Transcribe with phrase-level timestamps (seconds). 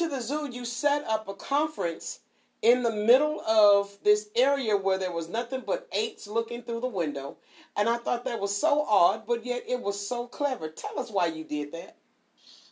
[0.00, 2.20] went to the zoo, you set up a conference
[2.60, 6.86] in the middle of this area where there was nothing but apes looking through the
[6.86, 7.36] window.
[7.76, 10.68] And I thought that was so odd, but yet it was so clever.
[10.68, 11.96] Tell us why you did that.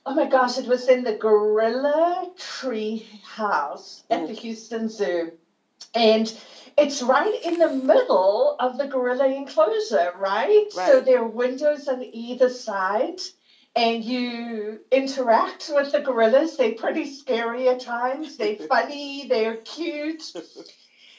[0.07, 4.27] Oh my gosh, it was in the Gorilla Tree House at Mm.
[4.27, 5.33] the Houston Zoo.
[5.95, 6.31] And
[6.77, 10.67] it's right in the middle of the gorilla enclosure, right?
[10.77, 10.91] right?
[10.91, 13.21] So there are windows on either side,
[13.77, 16.57] and you interact with the gorillas.
[16.57, 20.33] They're pretty scary at times, they're funny, they're cute.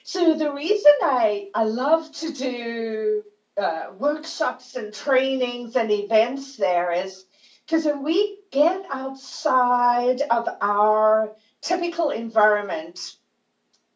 [0.03, 3.23] So the reason I, I love to do
[3.57, 7.25] uh, workshops and trainings and events there is
[7.65, 11.31] because when we get outside of our
[11.61, 12.99] typical environment,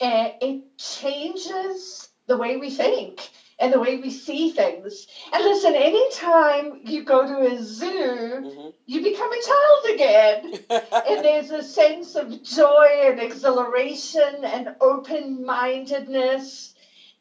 [0.01, 5.07] uh, it changes the way we think and the way we see things.
[5.33, 8.73] And listen, anytime you go to a zoo, Mhm.
[8.85, 10.65] you become a child again.
[11.07, 16.73] and there's a sense of joy and exhilaration and open mindedness.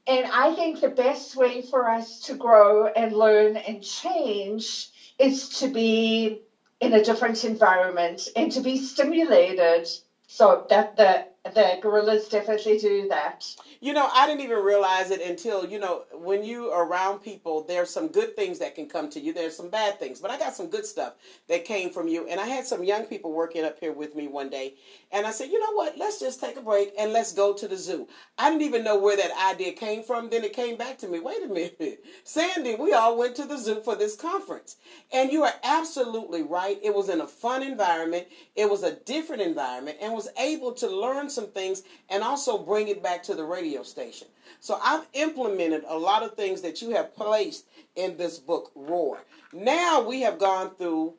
[0.06, 5.50] And I think the best way for us to grow and learn and change is
[5.60, 6.42] to be
[6.80, 9.88] in a different environment and to be stimulated.
[10.28, 13.46] So that the the gorillas definitely do that.
[13.80, 17.62] You know, I didn't even realize it until, you know, when you are around people,
[17.62, 19.32] there's some good things that can come to you.
[19.32, 20.20] There's some bad things.
[20.20, 21.14] But I got some good stuff
[21.48, 22.26] that came from you.
[22.26, 24.74] And I had some young people working up here with me one day.
[25.12, 25.96] And I said, you know what?
[25.96, 28.08] Let's just take a break and let's go to the zoo.
[28.36, 30.28] I didn't even know where that idea came from.
[30.28, 31.20] Then it came back to me.
[31.20, 32.04] Wait a minute.
[32.24, 34.76] Sandy, we all went to the zoo for this conference.
[35.12, 36.78] And you are absolutely right.
[36.82, 38.26] It was in a fun environment.
[38.56, 42.88] It was a different environment and was able to learn some things and also bring
[42.88, 44.26] it back to the radio station.
[44.60, 49.18] So I've implemented a lot of things that you have placed in this book, Roar.
[49.52, 51.14] Now we have gone through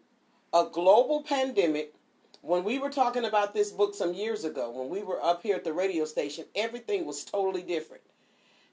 [0.53, 1.94] a global pandemic.
[2.42, 5.56] When we were talking about this book some years ago, when we were up here
[5.56, 8.04] at the radio station, everything was totally different.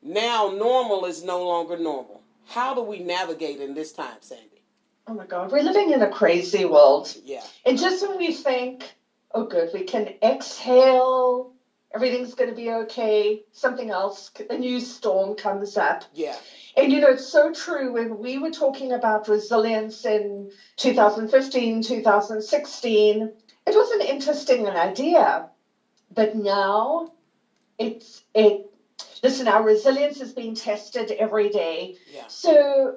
[0.02, 2.22] Now normal is no longer normal.
[2.46, 4.62] How do we navigate in this time, Sandy?
[5.06, 7.14] Oh my God, we're living in a crazy world.
[7.24, 7.44] Yeah.
[7.64, 8.84] And just when we think,
[9.36, 11.52] oh, good, we can exhale,
[11.94, 16.04] everything's going to be okay, something else, a new storm comes up.
[16.14, 16.36] Yeah.
[16.76, 23.32] And you know, it's so true when we were talking about resilience in 2015, 2016,
[23.66, 25.48] it was an interesting idea.
[26.14, 27.08] But now
[27.78, 28.70] it's, it,
[29.22, 31.96] listen, our resilience is being tested every day.
[32.10, 32.26] Yeah.
[32.28, 32.96] So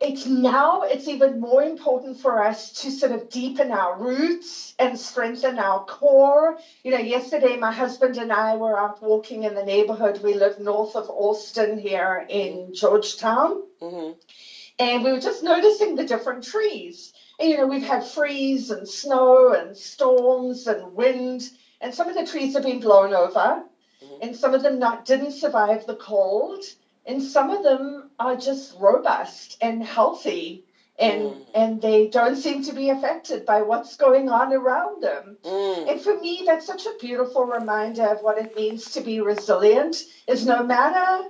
[0.00, 4.98] it's now it's even more important for us to sort of deepen our roots and
[4.98, 6.58] strengthen our core.
[6.82, 10.22] You know, yesterday my husband and I were out walking in the neighborhood.
[10.22, 13.62] We live north of Austin here in Georgetown.
[13.80, 14.12] hmm
[14.78, 17.12] And we were just noticing the different trees.
[17.38, 21.48] And, you know, we've had freeze and snow and storms and wind,
[21.80, 23.64] and some of the trees have been blown over,
[24.02, 24.18] Mhm.
[24.22, 26.64] and some of them not didn't survive the cold,
[27.06, 30.64] and some of them are just robust and healthy,
[30.98, 31.46] and Mm.
[31.54, 35.38] and they don't seem to be affected by what's going on around them.
[35.42, 35.90] Mm.
[35.90, 40.04] And for me, that's such a beautiful reminder of what it means to be resilient.
[40.26, 41.28] Is no matter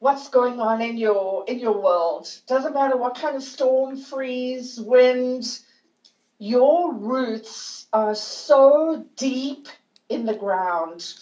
[0.00, 4.80] what's going on in your in your world, doesn't matter what kind of storm, freeze,
[4.80, 5.58] wind,
[6.38, 9.68] your roots are so deep
[10.08, 11.14] in the ground.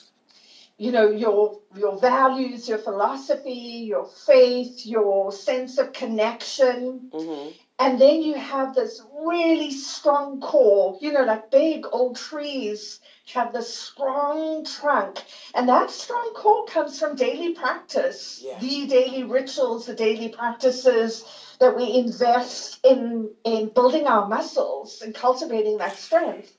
[0.78, 7.08] You know your your values, your philosophy, your faith, your sense of connection.
[7.12, 7.48] hmm
[7.80, 13.00] And then you have this really strong core, you know, like big old trees
[13.34, 15.22] have this strong trunk.
[15.54, 18.58] And that strong core comes from daily practice, Yeah.
[18.60, 21.24] the daily rituals, the daily practices
[21.60, 26.56] that we invest in, in building our muscles and cultivating that strength.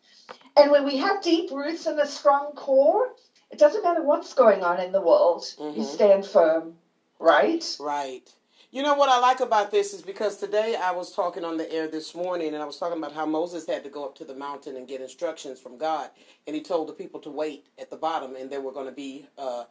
[0.55, 3.07] And when we have deep roots and a strong core,
[3.51, 5.85] it doesn't matter what's going on in the world, you Mhm.
[5.85, 6.77] stand firm,
[7.19, 7.77] right?
[7.79, 8.31] Right.
[8.71, 11.71] You know what I like about this is because today I was talking on the
[11.71, 14.25] air this morning and I was talking about how Moses had to go up to
[14.25, 16.11] the mountain and get instructions from God.
[16.47, 18.91] And he told the people to wait at the bottom and there were going to
[18.91, 19.65] be uh,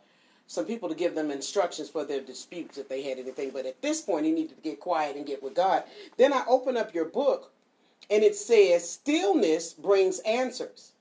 [0.48, 3.50] some people to give them instructions for their disputes if they had anything.
[3.50, 5.84] But at this point, he needed to get quiet and get with God.
[6.16, 7.52] Then I open up your book
[8.10, 10.92] and it says, Stillness brings answers.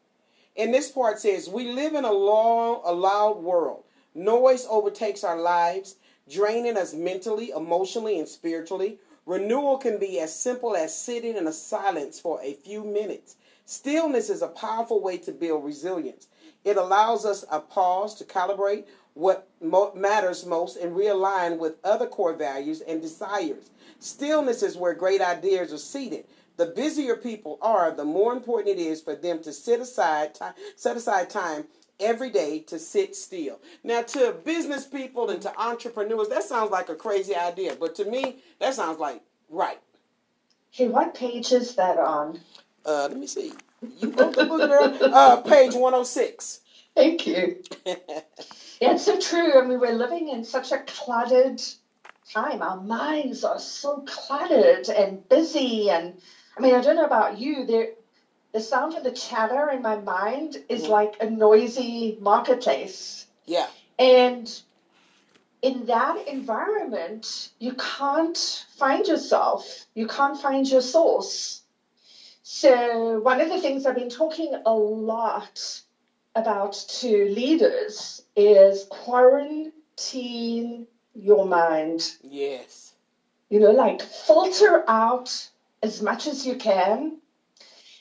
[0.57, 3.83] And this part says, We live in a, long, a loud world.
[4.15, 5.95] Noise overtakes our lives,
[6.29, 8.99] draining us mentally, emotionally, and spiritually.
[9.27, 13.35] Renewal can be as simple as sitting in a silence for a few minutes.
[13.65, 16.27] Stillness is a powerful way to build resilience.
[16.63, 22.07] It allows us a pause to calibrate what mo- matters most and realign with other
[22.07, 23.69] core values and desires.
[23.99, 26.25] Stillness is where great ideas are seeded.
[26.57, 30.53] The busier people are, the more important it is for them to set aside time,
[30.75, 31.65] set aside time
[31.99, 33.59] every day to sit still.
[33.83, 38.05] Now, to business people and to entrepreneurs, that sounds like a crazy idea, but to
[38.05, 39.79] me, that sounds like right.
[40.71, 42.39] Hey, what page is that on?
[42.85, 43.53] Uh, let me see.
[43.99, 45.13] You wrote the book, girl.
[45.13, 46.61] Uh, page one hundred oh six.
[46.95, 47.61] Thank you.
[47.85, 47.95] yeah,
[48.81, 49.59] it's so true.
[49.59, 51.61] I mean, we're living in such a cluttered
[52.31, 52.61] time.
[52.61, 55.89] Our minds are so cluttered and busy.
[55.89, 56.19] And
[56.57, 57.65] I mean, I don't know about you.
[57.65, 57.89] There,
[58.51, 60.89] the sound of the chatter in my mind is mm.
[60.89, 63.27] like a noisy marketplace.
[63.45, 63.67] Yeah.
[63.99, 64.49] And
[65.61, 69.85] in that environment, you can't find yourself.
[69.93, 71.61] You can't find your source.
[72.43, 75.81] So, one of the things I've been talking a lot
[76.33, 82.13] about to leaders is quarantine your mind.
[82.21, 82.93] Yes.
[83.49, 85.49] You know, like filter out
[85.81, 87.19] as much as you can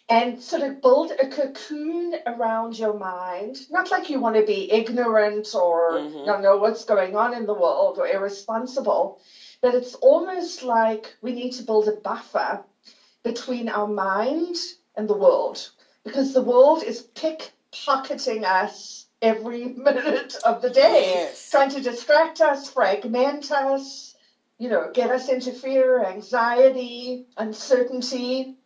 [0.09, 3.57] and sort of build a cocoon around your mind.
[3.71, 6.25] Not like you want to be ignorant or mm-hmm.
[6.25, 9.21] don't know what's going on in the world or irresponsible,
[9.61, 12.65] but it's almost like we need to build a buffer
[13.25, 14.57] between our mind
[14.97, 15.71] and the world
[16.05, 21.51] because the world is pickpocketing us every minute of the day, yes.
[21.51, 24.15] trying to distract us, fragment us,
[24.59, 28.57] you know, get us into fear, anxiety, uncertainty.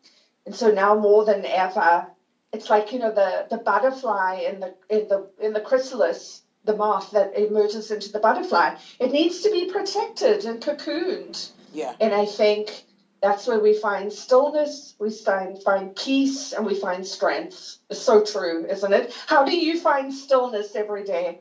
[0.47, 2.07] And so now more than ever,
[2.53, 6.77] it's like, you know, the, the butterfly in the in the in the chrysalis, the
[6.77, 8.77] moth that emerges into the butterfly.
[8.99, 11.51] It needs to be protected and cocooned.
[11.73, 11.95] Yeah.
[12.01, 12.85] And I think
[13.23, 17.77] that's where we find stillness, we find, find peace, and we find strength.
[17.91, 19.13] It's so true, isn't it?
[19.27, 21.41] How do you find stillness every day?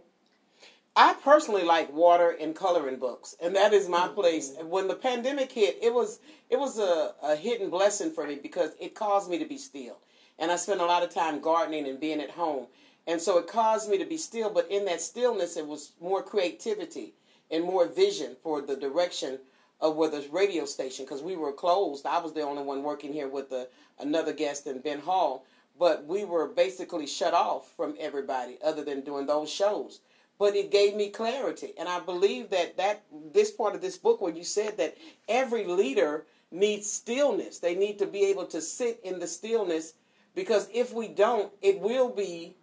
[0.95, 4.51] I personally like water and coloring books, and that is my place.
[4.51, 4.69] Mm-hmm.
[4.69, 6.19] When the pandemic hit, it was
[6.49, 9.97] it was a, a hidden blessing for me because it caused me to be still,
[10.37, 12.67] and I spent a lot of time gardening and being at home,
[13.07, 14.49] and so it caused me to be still.
[14.49, 17.13] But in that stillness, it was more creativity
[17.51, 19.39] and more vision for the direction
[19.81, 22.05] of where the radio station because we were closed.
[22.05, 23.69] I was the only one working here with the,
[23.99, 25.45] another guest in Ben Hall,
[25.79, 30.01] but we were basically shut off from everybody other than doing those shows.
[30.39, 33.03] But it gave me clarity, and I believe that that
[33.33, 34.97] this part of this book where you said that
[35.27, 37.59] every leader needs stillness.
[37.59, 39.93] They need to be able to sit in the stillness
[40.35, 42.55] because if we don't, it will be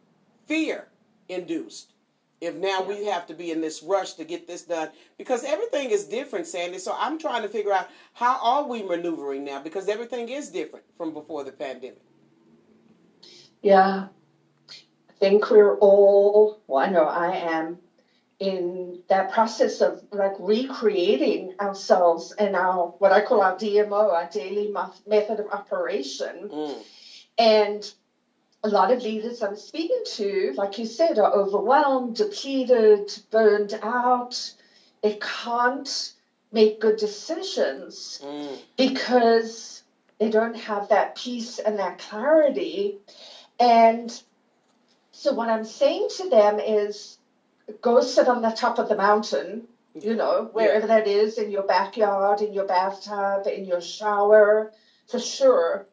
[0.47, 0.89] fear
[1.29, 1.93] induced.
[2.41, 2.89] If now yeah.
[2.89, 6.47] we have to be in this rush to get this done because everything is different
[6.47, 6.79] sandy.
[6.79, 9.63] So i'm trying to figure out how are we maneuvering now?
[9.63, 12.03] Because everything is different from before the pandemic.
[13.63, 14.09] Yeah.
[14.09, 14.16] i
[15.19, 17.79] think we're all well i know i am
[18.39, 24.29] in that process of like recreating ourselves and our what i call our dmo our
[24.31, 24.75] daily
[25.07, 26.77] method of operation mm.
[27.39, 27.95] and
[28.67, 34.55] a lot of leaders I'm speaking to, like you said, are overwhelmed, depleted, burned out.
[35.03, 36.13] They can't
[36.51, 38.59] make good decisions mm.
[38.77, 39.85] because
[40.19, 42.99] they don't have that peace and that clarity.
[43.61, 44.11] And
[45.17, 47.17] so, what I'm saying to them is
[47.81, 49.67] go sit on the top of the mountain,
[49.99, 50.99] you know, wherever yeah.
[50.99, 54.73] that is, in your backyard, in your bathtub, in your shower,
[55.09, 55.87] for sure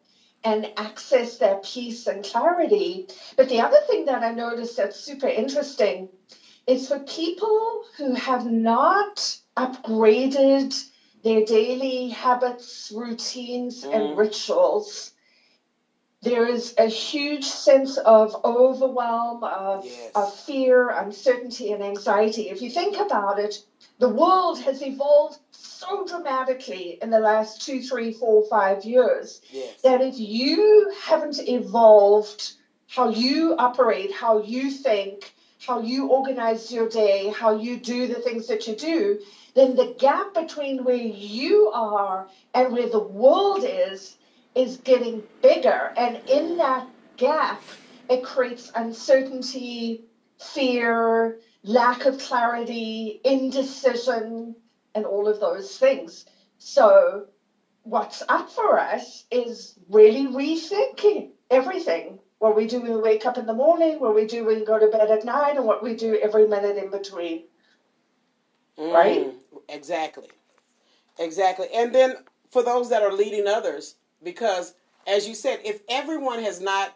[0.44, 3.08] and access that peace and clarity.
[3.38, 6.10] But the other thing that I noticed that's super interesting
[6.68, 10.78] is for people who have not upgraded
[11.24, 13.96] their daily habits, routines, mm.
[13.96, 15.13] and rituals,
[16.24, 20.12] there is a huge sense of overwhelm, of, yes.
[20.16, 22.50] of fear, uncertainty, and anxiety.
[22.50, 23.62] If you think about it,
[24.00, 29.82] the world has evolved so dramatically in the last two, three, four, five years yes.
[29.82, 32.54] that if you haven't evolved
[32.88, 35.34] how you operate, how you think,
[35.66, 39.20] how you organize your day, how you do the things that you do,
[39.56, 44.16] then the gap between where you are and where the world is
[44.56, 45.94] is getting bigger.
[45.98, 47.62] And in that gap,
[48.10, 50.06] it creates uncertainty,
[50.40, 54.56] fear, lack of clarity, indecision,
[54.96, 56.26] and all of those things.
[56.60, 57.26] So,
[57.84, 62.20] what's up for us is really rethinking everything.
[62.40, 64.66] What we do when we wake up in the morning, what we do when we
[64.66, 67.44] go to bed at night, and what we do every minute in between.
[68.78, 69.34] Mm, right?
[69.70, 70.28] Exactly.
[71.18, 71.68] Exactly.
[71.74, 72.16] And then
[72.52, 74.76] for those that are leading others, because
[75.06, 76.96] as you said, if everyone has not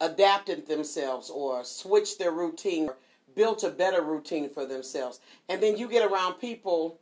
[0.00, 2.96] adapted themselves or switched their routine or
[3.34, 6.98] built a better routine for themselves, and then you get around people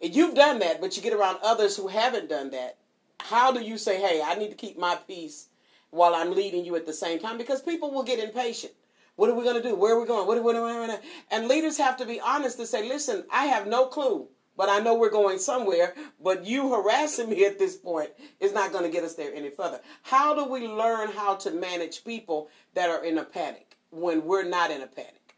[0.00, 2.76] You've done that, but you get around others who haven't done that.
[3.20, 5.48] how do you say, hey, I need to keep my peace
[5.90, 7.38] while I'm leading you at the same time?
[7.38, 8.74] Because people will get impatient.
[9.16, 9.74] What are we going to do?
[9.74, 10.26] Where are we going?
[10.26, 13.46] What are we going to And leaders have to be honest to say, listen, I
[13.46, 15.94] have no clue, but I know we're going somewhere.
[16.22, 19.50] But you harassing me at this point is not going to get us there any
[19.50, 19.80] further.
[20.02, 24.44] How do we learn how to manage people that are in a panic when we're
[24.44, 25.36] not in a panic?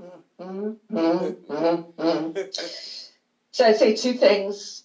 [0.00, 0.72] Mm-hmm.
[0.96, 2.50] Mm-hmm.
[3.50, 4.84] so I say two things.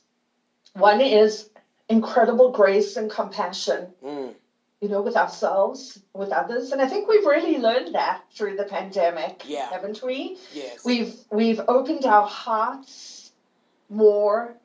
[0.73, 1.49] One is
[1.89, 3.87] incredible grace and compassion.
[4.03, 4.33] Mm
[4.81, 6.71] you know, with ourselves, with others.
[6.71, 9.69] And I think we've really learned that through the pandemic, yeah.
[9.69, 10.39] haven't we?
[10.53, 10.83] Yes.
[10.83, 13.20] We've we've opened our hearts
[13.91, 14.55] more.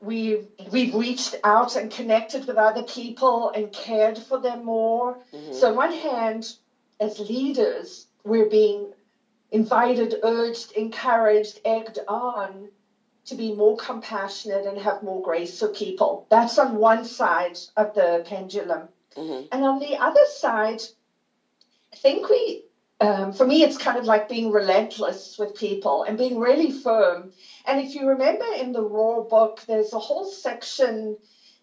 [0.00, 5.18] We've we've reached out and connected with other people and cared for them more.
[5.32, 5.52] Mm-hmm.
[5.52, 6.52] So on one hand,
[6.98, 8.92] as leaders, we're being
[9.52, 12.68] invited, urged, encouraged, egged on
[13.26, 16.26] to be more compassionate and have more grace for people.
[16.30, 18.88] That's on one side of the pendulum.
[19.16, 19.46] Mm-hmm.
[19.52, 20.82] And on the other side,
[21.92, 22.64] I think we,
[23.02, 27.32] um, for me, it's kind of like being relentless with people and being really firm.
[27.66, 31.18] And if you remember in the Roar book, there's a whole section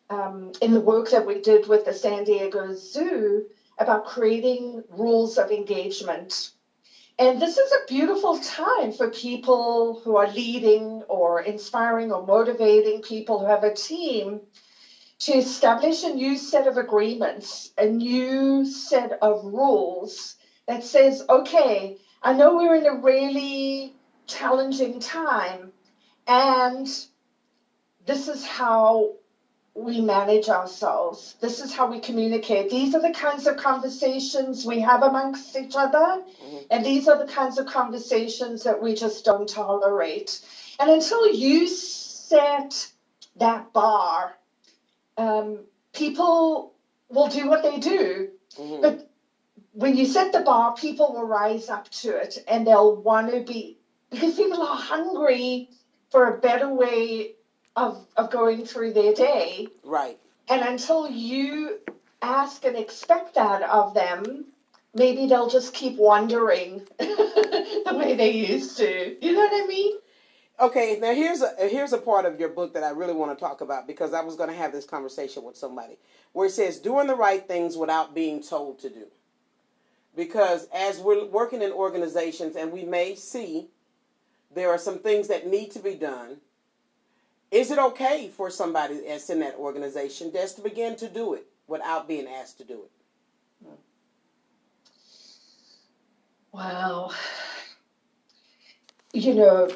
[0.10, 3.46] um, in the work that we did with the San Diego Zoo
[3.78, 6.50] about creating rules of engagement.
[7.18, 13.02] And this is a beautiful time for people who are leading or inspiring or motivating
[13.02, 14.42] people who have a team
[15.20, 20.36] to establish a new set of agreements, a new set of rules
[20.70, 23.96] that says, okay, I know we're in a really
[24.28, 25.72] challenging time,
[26.28, 26.88] and
[28.06, 29.16] this is how
[29.74, 31.36] we manage ourselves.
[31.42, 32.70] This is how we communicate.
[32.70, 36.58] These are the kinds of conversations we have amongst each other, mm-hmm.
[36.70, 40.40] and these are the kinds of conversations that we just don't tolerate.
[40.80, 42.92] And until you set
[43.38, 44.36] that bar
[45.18, 45.62] um,
[45.94, 46.74] people
[47.10, 48.30] will do what they do.
[48.58, 48.82] Mm-hmm.
[48.82, 49.09] But
[49.80, 53.42] when you set the bar, people will rise up to it and they'll want to
[53.42, 53.78] be,
[54.12, 55.70] because people are hungry
[56.12, 57.36] for a better way
[57.78, 59.68] of, of going through their day.
[59.84, 60.20] Right.
[60.50, 61.80] And until you
[62.22, 64.48] ask and expect that of them,
[64.94, 69.26] maybe they'll just keep wondering the way they used to.
[69.26, 69.98] You know what I mean?
[70.60, 73.42] Okay, now here's a here's a part of your book that I really want to
[73.42, 75.98] talk about because I was going to have this conversation with somebody
[76.34, 79.06] where it says doing the right things without being told to do.
[80.20, 83.70] Because as we're working in organizations and we may see
[84.54, 86.42] there are some things that need to be done,
[87.52, 91.46] is it okay for somebody that's in that organization just to begin to do it
[91.68, 92.92] without being asked to do it?
[96.52, 97.12] Wow.
[99.14, 99.70] You know,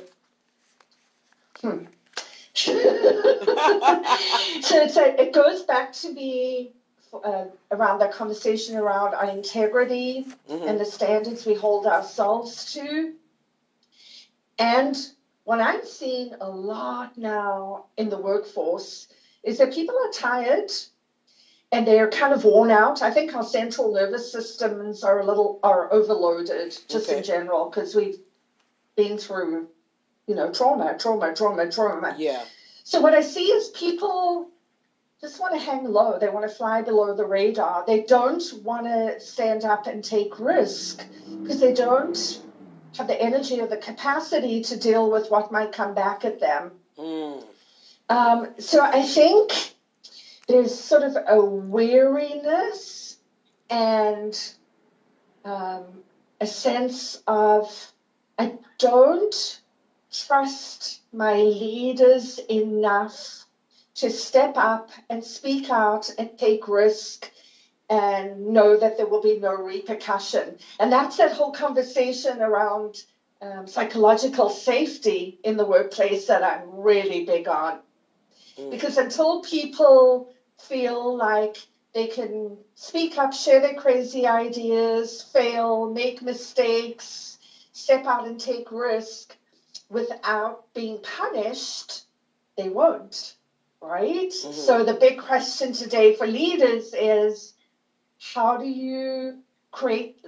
[1.61, 1.85] Hmm.
[2.53, 2.73] so
[4.67, 6.73] a, it goes back to be
[7.23, 10.67] uh, around that conversation around our integrity mm-hmm.
[10.67, 13.13] and the standards we hold ourselves to.
[14.57, 14.95] And
[15.43, 19.07] what I'm seeing a lot now in the workforce
[19.43, 20.71] is that people are tired
[21.71, 23.01] and they're kind of worn out.
[23.01, 27.17] I think our central nervous systems are a little are overloaded just okay.
[27.17, 28.19] in general because we've
[28.95, 29.67] been through
[30.27, 32.15] you know, trauma, trauma, trauma, trauma.
[32.17, 32.43] Yeah.
[32.83, 34.49] So what I see is people
[35.23, 36.19] just want to hang low.
[36.19, 37.85] They want to fly below the radar.
[37.87, 41.01] They don't want to stand up and take risk
[41.41, 42.41] because they don't
[42.97, 46.73] have the energy or the capacity to deal with what might come back at them.
[46.97, 47.41] Mm.
[48.09, 49.53] Um, so I think
[50.49, 53.17] there's sort of a weariness
[53.69, 54.37] and
[55.45, 55.85] um,
[56.41, 57.93] a sense of
[58.37, 59.61] I don't
[60.11, 63.42] trust my leaders enough
[63.95, 67.29] to step up and speak out and take risk
[67.89, 70.57] and know that there will be no repercussion.
[70.79, 73.03] And that's that whole conversation around
[73.41, 77.79] um, psychological safety in the workplace that I'm really big on.
[78.57, 78.71] Mm.
[78.71, 81.57] Because until people feel like
[81.93, 87.37] they can speak up, share their crazy ideas, fail, make mistakes,
[87.73, 89.35] step out and take risk,
[89.89, 92.03] without being punished,
[92.57, 93.35] they won't,
[93.83, 94.29] right?
[94.29, 94.51] Mm-hmm.
[94.53, 97.53] So the big question today for leaders is
[98.33, 99.39] how do you
[99.71, 100.25] create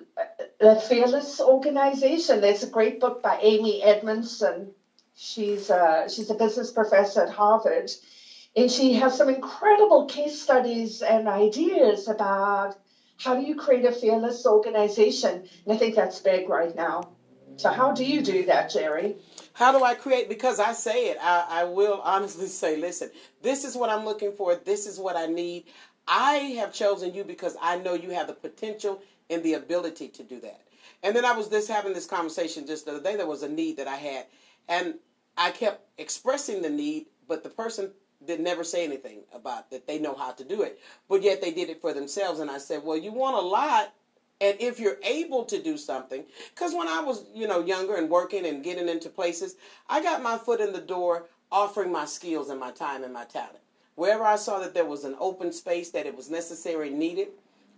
[0.59, 2.41] a fearless organization?
[2.41, 4.73] There's a great book by Amy Edmondson.
[5.15, 7.89] She's a, she's a business professor at Harvard.
[8.57, 12.75] And she has some incredible case studies and ideas about
[13.17, 15.47] how do you create a fearless organization.
[15.65, 17.14] And I think that's big right now.
[17.57, 19.15] So how do you do that, Jerry?
[19.53, 20.27] How do I create?
[20.27, 21.17] Because I say it.
[21.21, 23.09] I, I will honestly say, listen,
[23.41, 24.55] this is what I'm looking for.
[24.55, 25.63] This is what I need.
[26.07, 30.23] I have chosen you because I know you have the potential and the ability to
[30.23, 30.61] do that.
[31.03, 33.15] And then I was just having this conversation just the other day.
[33.15, 34.25] There was a need that I had,
[34.67, 34.95] and
[35.37, 37.91] I kept expressing the need, but the person
[38.25, 41.51] did never say anything about that they know how to do it, but yet they
[41.51, 42.39] did it for themselves.
[42.39, 43.93] And I said, well, you want a lot,
[44.41, 48.09] and if you're able to do something, because when I was, you know, younger and
[48.09, 49.55] working and getting into places,
[49.89, 53.23] I got my foot in the door offering my skills and my time and my
[53.25, 53.59] talent.
[53.95, 57.29] Wherever I saw that there was an open space that it was necessary and needed,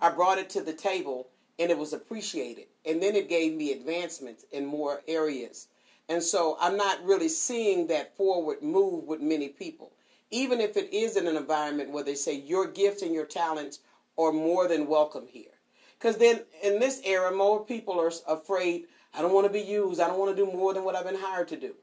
[0.01, 1.27] I brought it to the table
[1.59, 2.65] and it was appreciated.
[2.85, 5.67] And then it gave me advancements in more areas.
[6.09, 9.91] And so I'm not really seeing that forward move with many people.
[10.31, 13.79] Even if it is in an environment where they say your gifts and your talents
[14.17, 15.56] are more than welcome here.
[15.98, 20.00] Because then in this era, more people are afraid, I don't want to be used.
[20.00, 21.74] I don't want to do more than what I've been hired to do.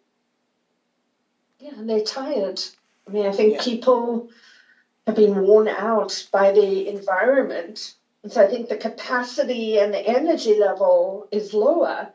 [1.58, 2.60] Yeah, and they're tired.
[3.08, 3.62] I mean, I think yeah.
[3.62, 4.28] people
[5.06, 7.94] have been worn out by the environment
[8.24, 12.08] and so I think the capacity and the energy level is lower.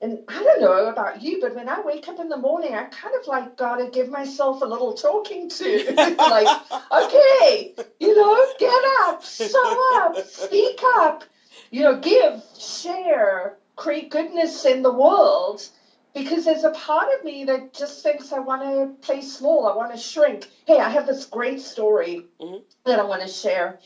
[0.00, 2.84] And I don't know about you, but when I wake up in the morning, I
[2.84, 5.94] kind of like got to give myself a little talking to.
[6.18, 6.46] like,
[6.92, 11.24] okay, you know, get up, show up, speak up,
[11.70, 15.66] you know, give, share, create goodness in the world.
[16.14, 19.76] Because there's a part of me that just thinks I want to play small, I
[19.76, 20.46] want to shrink.
[20.64, 22.62] Hey, I have this great story mm-hmm.
[22.86, 23.80] that I want to share.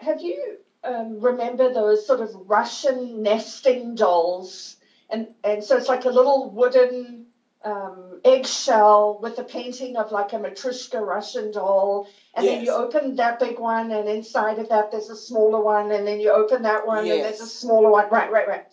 [0.00, 4.76] Have you um, remember those sort of Russian nesting dolls,
[5.08, 7.21] and and so it's like a little wooden
[7.64, 12.54] um, eggshell with a painting of like a Matryoshka Russian doll, and yes.
[12.54, 16.06] then you open that big one, and inside of that there's a smaller one, and
[16.06, 17.14] then you open that one, yes.
[17.14, 18.08] and there's a smaller one.
[18.10, 18.64] Right, right, right.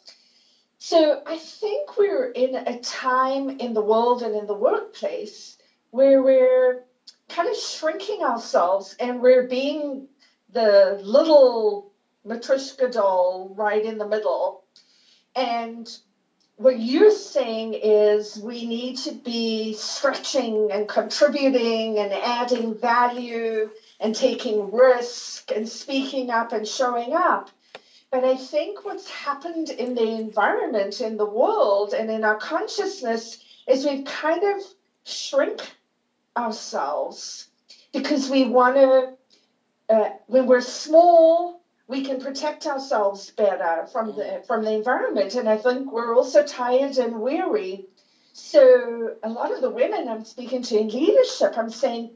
[0.79, 5.57] So I think we're in a time in the world and in the workplace
[5.91, 6.83] where we're
[7.27, 10.07] kind of shrinking ourselves and we're being
[10.51, 11.91] the little
[12.25, 14.63] Matryoshka doll right in the middle.
[15.35, 15.89] And
[16.59, 23.69] what you're saying is we need to be stretching and contributing and adding value
[24.01, 27.49] and taking risk and speaking up and showing up.
[28.11, 33.41] But I think what's happened in the environment, in the world, and in our consciousness
[33.65, 34.61] is we've kind of
[35.05, 35.61] shrink
[36.35, 37.47] ourselves
[37.93, 39.13] because we want to,
[39.87, 41.58] uh, when we're small,
[41.89, 45.33] we can protect ourselves better from the from the environment.
[45.33, 47.87] And I think we're also tired and weary.
[48.33, 52.11] So a lot of the women I'm speaking to in leadership, I'm saying,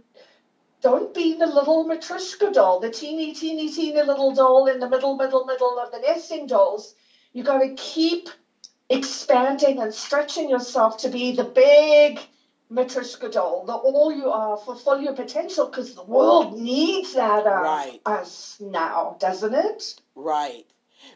[0.81, 5.15] don't be the little Matryoshka doll, the teeny, teeny, teeny little doll in the middle,
[5.15, 6.93] middle, middle of the nesting dolls.
[7.33, 8.29] You got to keep
[8.89, 12.19] expanding and stretching yourself to be the big
[12.73, 17.45] Matryoshka doll, the all you uh, are, fulfill your potential because the world needs that
[17.45, 18.01] of right.
[18.05, 20.01] us now, doesn't it?
[20.15, 20.65] Right.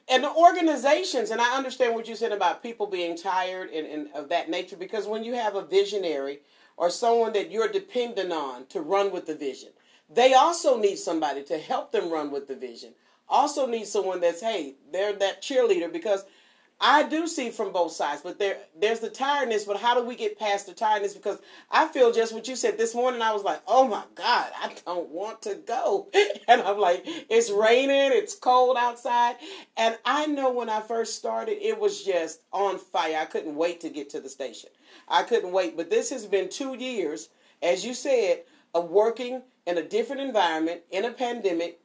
[0.10, 4.08] And the organizations, and I understand what you said about people being tired and, and
[4.14, 6.42] of that nature, because when you have a visionary
[6.76, 9.70] or someone that you're dependent on to run with the vision,
[10.10, 12.94] they also need somebody to help them run with the vision.
[13.30, 16.24] Also need someone that's, hey, they're that cheerleader because–
[16.80, 19.66] I do see from both sides, but there there's the tiredness.
[19.66, 21.16] But how do we get past the tiredness?
[21.16, 21.40] Because
[21.72, 23.22] I feel just what you said this morning.
[23.22, 26.08] I was like, oh my God, I don't want to go.
[26.50, 29.36] And I'm like, it's raining, it's cold outside.
[29.76, 33.18] And I know when I first started, it was just on fire.
[33.20, 34.70] I couldn't wait to get to the station.
[35.10, 35.76] I couldn't wait.
[35.76, 37.30] But this has been two years,
[37.62, 41.82] as you said, of working in a different environment, in a pandemic,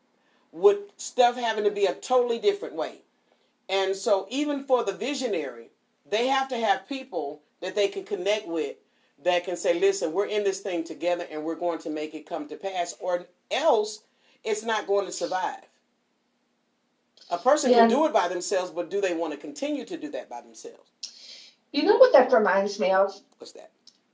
[0.53, 3.01] with stuff having to be a totally different way.
[3.69, 5.71] And so, even for the visionary,
[6.09, 8.77] they have to have people that they can connect with
[9.25, 12.29] that can say, listen, we're in this thing together and we're going to make it
[12.29, 14.03] come to pass, or else
[14.45, 15.63] it's not going to survive.
[17.31, 17.79] A person yeah.
[17.79, 20.41] can do it by themselves, but do they want to continue to do that by
[20.41, 20.91] themselves?
[21.73, 23.15] You know what that reminds me of?
[23.39, 23.71] What's that?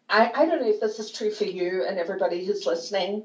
[0.09, 3.25] I, I don't know if this is true for you and everybody who's listening,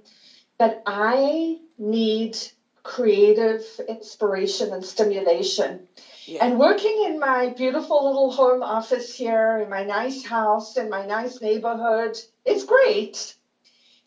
[0.58, 2.38] but I need
[2.82, 5.88] creative inspiration and stimulation.
[6.26, 6.46] Yeah.
[6.46, 11.06] And working in my beautiful little home office here, in my nice house, in my
[11.06, 13.36] nice neighborhood, it's great.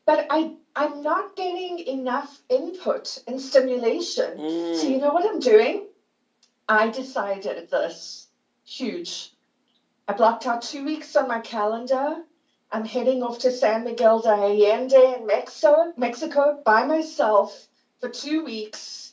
[0.06, 4.38] But I, I'm not getting enough input and stimulation.
[4.38, 4.76] Mm.
[4.76, 5.86] So, you know what I'm doing?
[6.68, 8.28] I decided this
[8.64, 9.32] huge.
[10.08, 12.22] I blocked out two weeks on my calendar.
[12.72, 17.66] I'm heading off to San Miguel de Allende in Mexico, Mexico by myself
[18.00, 19.12] for two weeks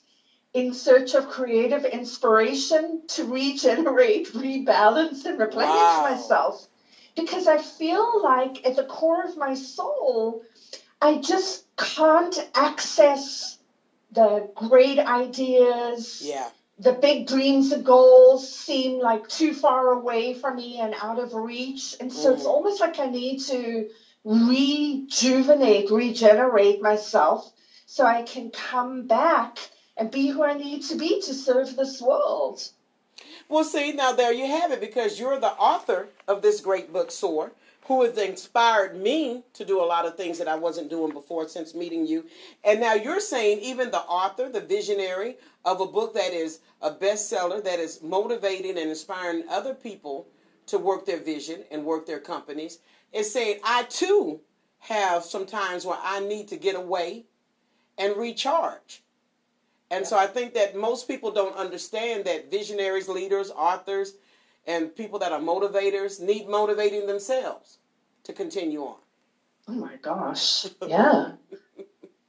[0.54, 6.08] in search of creative inspiration to regenerate, rebalance, and replenish wow.
[6.10, 6.68] myself.
[7.16, 10.44] Because I feel like at the core of my soul,
[11.02, 13.58] I just can't access
[14.12, 16.22] the great ideas.
[16.24, 16.48] Yeah.
[16.80, 21.34] The big dreams and goals seem like too far away from me and out of
[21.34, 21.96] reach.
[22.00, 22.36] And so mm.
[22.36, 23.90] it's almost like I need to
[24.24, 27.52] rejuvenate, regenerate myself
[27.86, 29.60] so I can come back
[29.98, 32.70] and be who I need to be to serve this world.
[33.50, 37.12] Well, see, now there you have it because you're the author of this great book,
[37.12, 37.52] Soar,
[37.86, 41.48] who has inspired me to do a lot of things that I wasn't doing before
[41.48, 42.26] since meeting you.
[42.64, 46.92] And now you're saying, even the author, the visionary of a book that is a
[46.92, 50.28] bestseller, that is motivating and inspiring other people
[50.68, 52.80] to work their vision and work their companies,
[53.12, 54.40] is saying, I too
[54.80, 57.26] have some times where I need to get away
[57.98, 59.04] and recharge.
[59.94, 64.16] And so I think that most people don't understand that visionaries, leaders, authors,
[64.66, 67.78] and people that are motivators need motivating themselves
[68.24, 68.98] to continue on.
[69.68, 70.66] Oh my gosh.
[70.88, 71.34] Yeah.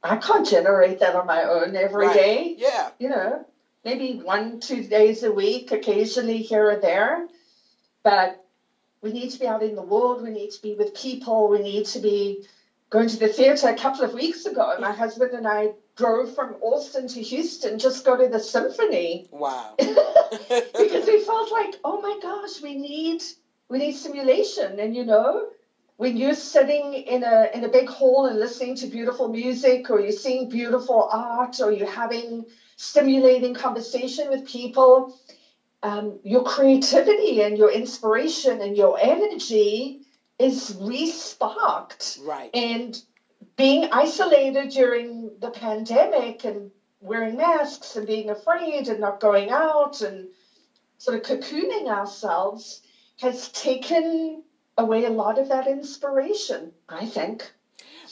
[0.03, 2.15] I can't generate that on my own every right.
[2.15, 2.55] day.
[2.59, 2.91] Yeah.
[2.99, 3.45] You know,
[3.83, 7.27] maybe one, two days a week, occasionally here or there.
[8.03, 8.45] But
[9.01, 10.21] we need to be out in the world.
[10.21, 11.49] We need to be with people.
[11.49, 12.45] We need to be
[12.89, 14.75] going to the theatre a couple of weeks ago.
[14.79, 19.27] My husband and I drove from Austin to Houston just go to the symphony.
[19.31, 19.75] Wow.
[19.79, 23.23] because we felt like, oh my gosh, we need
[23.69, 24.79] we need stimulation.
[24.79, 25.49] And you know,
[25.97, 29.99] when you're sitting in a in a big hall and listening to beautiful music or
[29.99, 32.45] you're seeing beautiful art or you're having
[32.75, 35.17] stimulating conversation with people,
[35.81, 40.04] um, your creativity and your inspiration and your energy
[40.39, 42.19] is re-sparked.
[42.23, 42.49] Right.
[42.53, 42.99] And
[43.55, 50.01] being isolated during the pandemic and wearing masks and being afraid and not going out
[50.01, 50.27] and
[50.97, 52.81] sort of cocooning ourselves
[53.21, 54.43] has taken
[54.77, 57.49] away a lot of that inspiration, I think.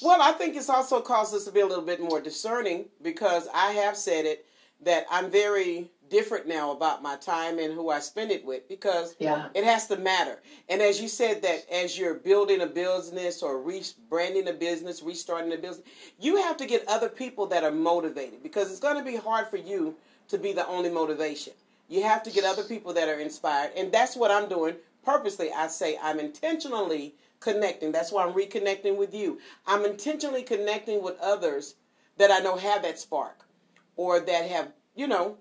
[0.02, 3.48] Well, I think it's also caused us to be a little bit more discerning because
[3.54, 4.46] I have said it
[4.82, 9.16] that I'm very different now about my time and who I spend it with because
[9.20, 9.48] yeah.
[9.54, 10.42] it has to matter.
[10.70, 15.54] And as you said that as you're building a business or rebranding a business, restarting
[15.54, 15.88] a business,
[16.20, 19.48] you have to get other people that are motivated because it's going to be hard
[19.48, 19.96] for you
[20.28, 21.54] to be the only motivation.
[21.89, 23.72] You have to get other people that are inspired.
[23.76, 25.52] And that's what I'm doing purposely.
[25.52, 27.92] I say I'm intentionally connecting.
[27.92, 29.39] That's why I'm reconnecting with you.
[29.68, 31.76] I'm intentionally connecting with others
[32.18, 33.46] that I know have that spark
[33.96, 35.38] or that have, you know,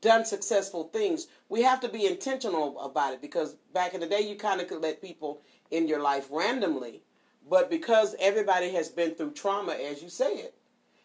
[0.00, 4.20] done successful things, we have to be intentional about it because back in the day,
[4.20, 7.02] you kind of could let people in your life randomly.
[7.48, 10.54] But because everybody has been through trauma, as you say it,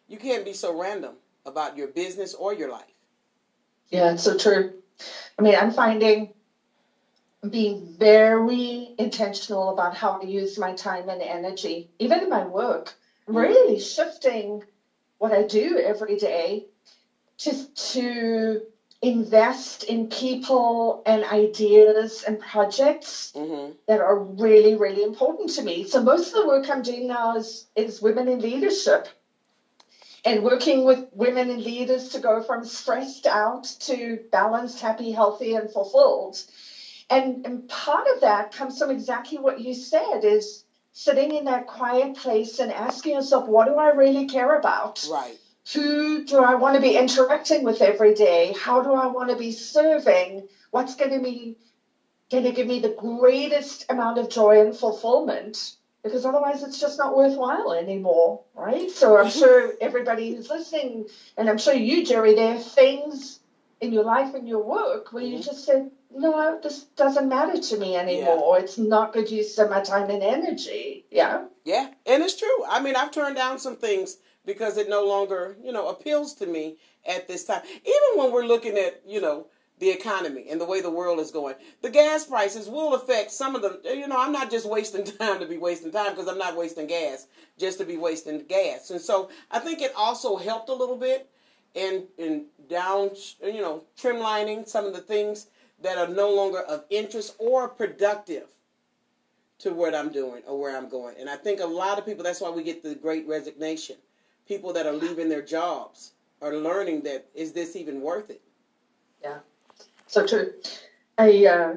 [0.07, 1.15] you can't be so random
[1.45, 2.83] about your business or your life.
[3.89, 4.73] Yeah, it's so true.
[5.37, 6.33] I mean, I'm finding
[7.49, 12.93] being very intentional about how I use my time and energy, even in my work,
[13.27, 13.37] mm-hmm.
[13.37, 14.63] really shifting
[15.17, 16.67] what I do every day
[17.39, 18.61] to, to
[19.01, 23.71] invest in people and ideas and projects mm-hmm.
[23.87, 25.87] that are really, really important to me.
[25.87, 29.07] So most of the work I'm doing now is, is women in leadership
[30.25, 35.55] and working with women and leaders to go from stressed out to balanced, happy, healthy,
[35.55, 36.43] and fulfilled.
[37.09, 41.67] And, and part of that comes from exactly what you said is sitting in that
[41.67, 45.07] quiet place and asking yourself, what do I really care about?
[45.09, 45.38] Right
[45.73, 48.53] who do I want to be interacting with every day?
[48.57, 50.47] How do I want to be serving?
[50.71, 51.57] What's going to be
[52.31, 55.75] going to give me the greatest amount of joy and fulfillment?
[56.03, 58.89] Because otherwise, it's just not worthwhile anymore, right?
[58.89, 63.39] So I'm sure everybody who's listening, and I'm sure you, Jerry, there are things
[63.81, 65.37] in your life and your work where mm-hmm.
[65.37, 68.57] you just said, no, this doesn't matter to me anymore.
[68.57, 68.63] Yeah.
[68.63, 71.05] It's not good use of my time and energy.
[71.11, 71.45] Yeah.
[71.65, 72.65] Yeah, and it's true.
[72.67, 76.45] I mean, I've turned down some things because it no longer, you know, appeals to
[76.45, 77.61] me at this time.
[77.65, 79.47] Even when we're looking at, you know,
[79.79, 81.55] the economy and the way the world is going.
[81.81, 85.39] The gas prices will affect some of the, you know, I'm not just wasting time
[85.39, 88.91] to be wasting time because I'm not wasting gas just to be wasting gas.
[88.91, 91.29] And so I think it also helped a little bit
[91.75, 95.47] in, in down, you know, trimlining some of the things
[95.81, 98.47] that are no longer of interest or productive
[99.59, 101.15] to what I'm doing or where I'm going.
[101.19, 103.95] And I think a lot of people, that's why we get the great resignation
[104.49, 108.41] people that are leaving their jobs are learning that is this even worth it?
[109.23, 109.39] Yeah,
[110.07, 110.53] so true.
[111.17, 111.73] I uh,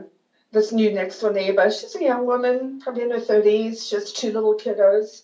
[0.50, 3.86] this new next door neighbor, she's a young woman, probably in her thirties.
[3.86, 5.22] She has two little kiddos.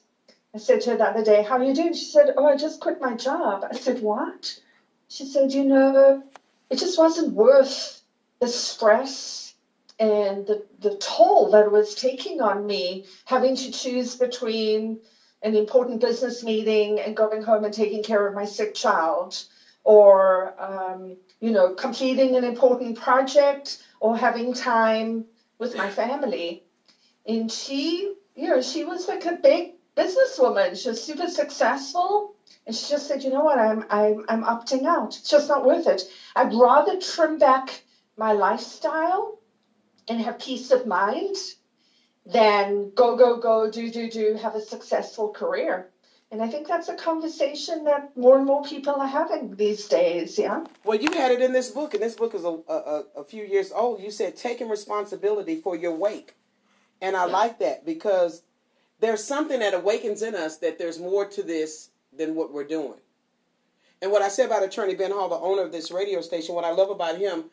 [0.55, 2.57] I said to her the other day, "How are you doing?" She said, "Oh, I
[2.57, 4.61] just quit my job." I said, "What?"
[5.09, 6.23] she said, you know,
[6.71, 8.03] it just wasn't worth
[8.41, 9.55] the stress
[9.99, 15.01] and the, the toll that it was taking on me, having to choose between
[15.43, 19.45] an important business meeting and going home and taking care of my sick child,
[19.85, 25.25] or, um, you know, completing an important project or having time
[25.59, 26.65] with my family.
[27.27, 30.81] And she, you know, she was like a big businesswoman.
[30.81, 32.35] She was super successful.
[32.67, 35.17] And she just said, you know what, I'm I'm I'm opting out.
[35.17, 36.03] It's just not worth it.
[36.37, 37.83] I'd rather trim back
[38.17, 39.39] my lifestyle
[40.09, 41.37] and have peace of mind
[42.29, 45.89] than go, go, go, do, do, do, have a successful career.
[46.31, 50.39] And I think that's a conversation that more and more people are having these days.
[50.39, 50.65] Yeah.
[50.85, 53.45] Well, you had it in this book, and this book is a, a, a few
[53.45, 54.03] years old.
[54.03, 56.35] You said taking responsibility for your wake.
[57.01, 57.33] And I yeah.
[57.33, 58.43] like that because
[59.01, 62.99] there's something that awakens in us that there's more to this than what we're doing.
[64.03, 66.65] And what I said about Attorney Ben Hall, the owner of this radio station, what
[66.65, 67.45] I love about him,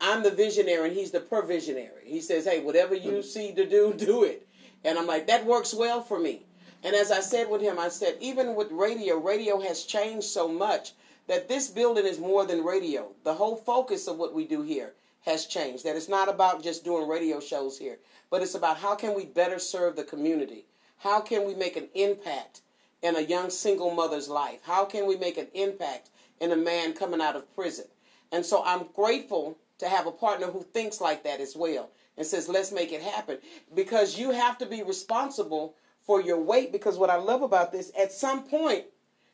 [0.00, 2.04] I'm the visionary and he's the provisionary.
[2.04, 3.20] He says, hey, whatever you mm-hmm.
[3.20, 4.46] see to do, do it.
[4.84, 6.46] And I'm like, that works well for me.
[6.82, 10.48] And as I said with him, I said, even with radio, radio has changed so
[10.48, 10.92] much
[11.26, 13.12] that this building is more than radio.
[13.24, 14.94] The whole focus of what we do here
[15.26, 15.84] has changed.
[15.84, 17.98] That it's not about just doing radio shows here,
[18.30, 20.64] but it's about how can we better serve the community?
[20.96, 22.62] How can we make an impact
[23.02, 24.60] in a young single mother's life?
[24.62, 26.10] How can we make an impact
[26.40, 27.86] in a man coming out of prison?
[28.32, 32.26] And so I'm grateful to have a partner who thinks like that as well and
[32.26, 33.38] says, let's make it happen.
[33.74, 36.70] Because you have to be responsible for your weight.
[36.70, 38.84] Because what I love about this, at some point,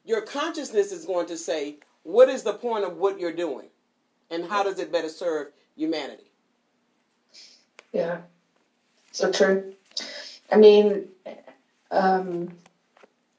[0.05, 3.67] your consciousness is going to say, what is the point of what you're doing?
[4.31, 6.31] And how does it better serve humanity?
[7.93, 8.19] Yeah,
[9.13, 9.75] so true.
[10.51, 11.09] I mean,
[11.91, 12.53] um,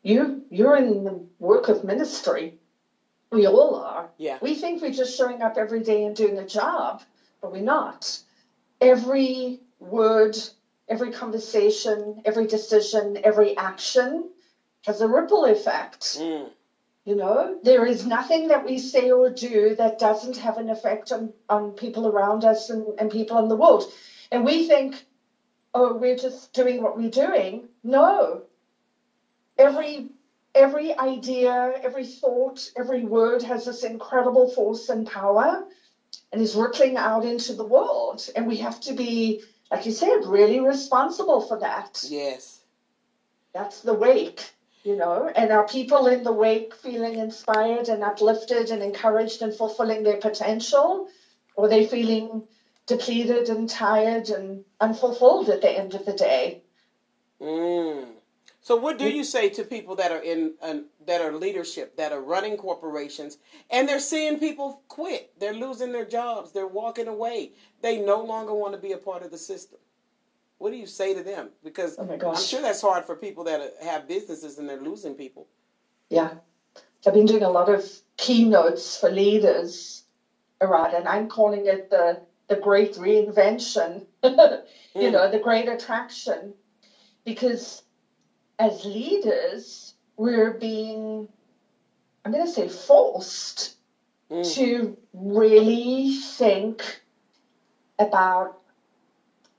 [0.04, 2.56] you you're in the work of ministry,
[3.32, 4.10] we all are.
[4.18, 4.38] Yeah.
[4.42, 7.02] We think we're just showing up every day and doing a job,
[7.42, 8.20] but we're not.
[8.80, 10.38] Every word,
[10.88, 14.30] every conversation, every decision, every action
[14.86, 16.18] has a ripple effect.
[16.20, 16.50] Mm.
[17.06, 21.12] You know, there is nothing that we say or do that doesn't have an effect
[21.12, 23.86] on, on people around us and, and people in the world.
[24.30, 24.96] And we think,
[25.74, 27.70] oh, we're just doing what we're doing.
[27.84, 28.44] No.
[29.58, 30.10] Every
[30.58, 35.66] every idea, every thought, every word has this incredible force and power
[36.32, 38.28] and is rippling out into the world.
[38.36, 42.04] And we have to be, like you said, really responsible for that.
[42.10, 42.60] Yes.
[43.54, 44.52] That's the wake,
[44.84, 45.32] you know.
[45.34, 50.18] And are people in the wake feeling inspired and uplifted and encouraged and fulfilling their
[50.18, 51.08] potential?
[51.56, 52.48] Or are they feeling
[52.88, 56.64] depleted and tired and unfulfilled at the end of the day?
[57.42, 58.17] Mm.
[58.68, 62.12] So, what do you say to people that are in uh, that are leadership, that
[62.12, 63.38] are running corporations,
[63.70, 65.32] and they're seeing people quit?
[65.40, 66.52] They're losing their jobs.
[66.52, 67.54] They're walking away.
[67.82, 69.80] They no longer want to be a part of the system.
[70.58, 71.52] What do you say to them?
[71.64, 75.48] Because oh I'm sure that's hard for people that have businesses and they're losing people.
[76.10, 76.32] Yeah,
[77.06, 80.04] I've been doing a lot of keynotes for leaders
[80.60, 84.08] around, and I'm calling it the the great reinvention.
[84.26, 85.12] you mm.
[85.14, 86.54] know, the great attraction,
[87.24, 87.84] because
[88.60, 91.28] as leaders, we're being,
[92.26, 93.76] I'm going to say, forced
[94.32, 94.56] mm.
[94.56, 97.02] to really think
[98.00, 98.60] about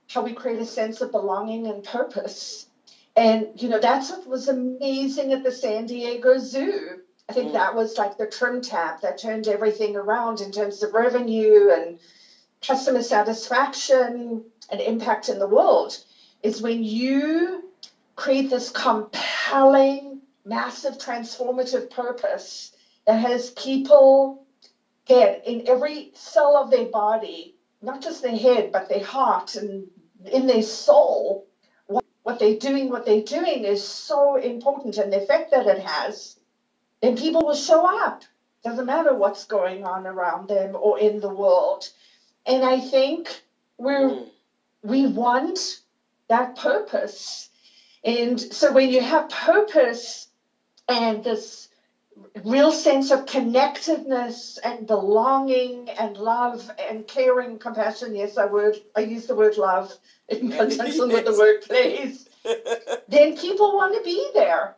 [0.09, 2.67] how we create a sense of belonging and purpose.
[3.15, 7.01] And, you know, that's what was amazing at the San Diego Zoo.
[7.29, 7.53] I think mm.
[7.53, 11.99] that was like the trim tab that turned everything around in terms of revenue and
[12.61, 15.97] customer satisfaction and impact in the world.
[16.41, 17.68] Is when you
[18.19, 22.73] create this compelling, massive, transformative purpose
[23.07, 24.45] that has people
[25.05, 29.87] get in every cell of their body, not just their head, but their heart and
[30.25, 31.47] in their soul.
[31.87, 35.79] What, what they're doing, what they're doing is so important, and the effect that it
[35.79, 36.37] has,
[37.01, 38.23] then people will show up.
[38.65, 41.89] Doesn't matter what's going on around them or in the world.
[42.45, 43.29] And I think
[43.77, 44.27] we're, mm.
[44.83, 45.79] we want
[46.27, 47.48] that purpose
[48.03, 50.27] and so when you have purpose
[50.87, 51.69] and this
[52.43, 59.01] real sense of connectedness and belonging and love and caring, compassion, yes, I word I
[59.01, 59.93] use the word love
[60.29, 62.27] in conjunction with the word please,
[63.07, 64.75] then people want to be there.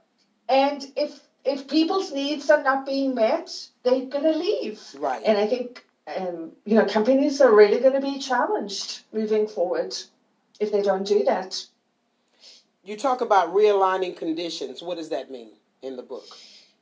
[0.50, 3.52] And if if people's needs are not being met,
[3.84, 4.82] they're gonna leave.
[5.00, 5.22] Right.
[5.26, 9.96] And I think um, you know, companies are really going to be challenged moving forward
[10.60, 11.64] if they don't do that.
[12.84, 14.82] You talk about realigning conditions.
[14.82, 15.52] What does that mean
[15.84, 16.26] in the book?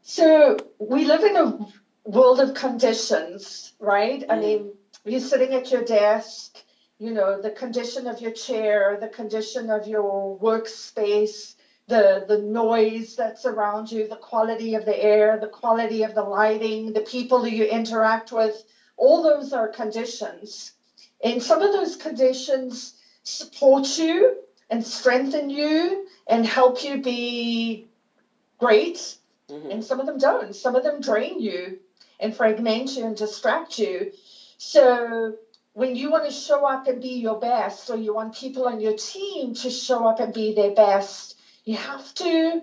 [0.01, 1.67] So we live in a
[2.05, 4.21] world of conditions, right?
[4.21, 4.31] Mm.
[4.31, 4.71] I mean,
[5.03, 6.57] you're sitting at your desk,
[6.99, 11.55] you know, the condition of your chair, the condition of your workspace,
[11.87, 16.23] the the noise that's around you, the quality of the air, the quality of the
[16.23, 18.63] lighting, the people that you interact with,
[18.95, 20.71] all those are conditions.
[21.21, 24.37] And some of those conditions support you
[24.69, 27.87] and strengthen you and help you be
[28.57, 29.17] great.
[29.49, 29.71] Mm-hmm.
[29.71, 30.55] And some of them don't.
[30.55, 31.79] Some of them drain you
[32.19, 34.11] and fragment you and distract you.
[34.57, 35.35] So
[35.73, 38.79] when you want to show up and be your best, or you want people on
[38.79, 42.61] your team to show up and be their best, you have to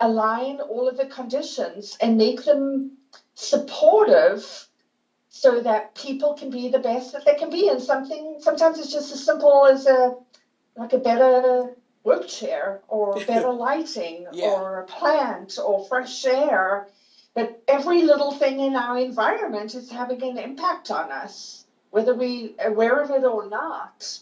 [0.00, 2.92] align all of the conditions and make them
[3.34, 4.68] supportive
[5.28, 7.68] so that people can be the best that they can be.
[7.68, 10.14] And something sometimes it's just as simple as a
[10.76, 14.46] like a better work chair or better lighting yeah.
[14.46, 16.88] or a plant or fresh air.
[17.34, 22.54] But every little thing in our environment is having an impact on us, whether we
[22.58, 24.18] are aware of it or not.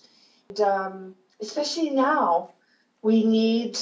[0.48, 2.50] And, um, especially now,
[3.02, 3.78] we need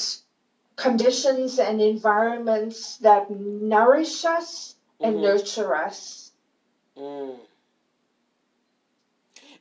[0.77, 5.25] conditions and environments that nourish us and mm-hmm.
[5.25, 6.31] nurture us.
[6.97, 7.37] Mm.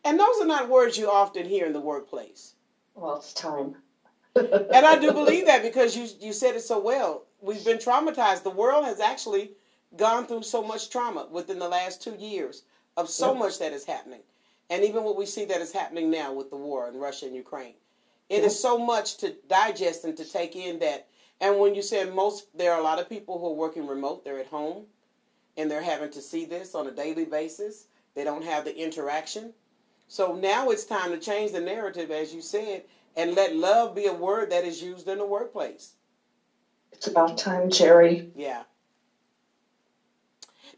[0.05, 2.53] And those are not words you often hear in the workplace.
[2.97, 3.75] Well, it's time.
[4.35, 7.25] and I do believe that because you you said it so well.
[7.41, 8.41] We've been traumatized.
[8.41, 9.51] The world has actually
[9.95, 12.63] gone through so much trauma within the last two years
[12.97, 13.39] of so yep.
[13.39, 14.21] much that is happening,
[14.71, 17.35] and even what we see that is happening now with the war in Russia and
[17.35, 17.75] Ukraine.
[18.29, 18.45] It yep.
[18.45, 21.07] is so much to digest and to take in that.
[21.39, 24.25] And when you said most, there are a lot of people who are working remote.
[24.25, 24.85] They're at home,
[25.55, 27.85] and they're having to see this on a daily basis.
[28.15, 29.53] They don't have the interaction.
[30.07, 32.83] So now it's time to change the narrative, as you said,
[33.15, 35.93] and let love be a word that is used in the workplace.
[36.91, 38.31] It's about time, Jerry.
[38.35, 38.63] Yeah.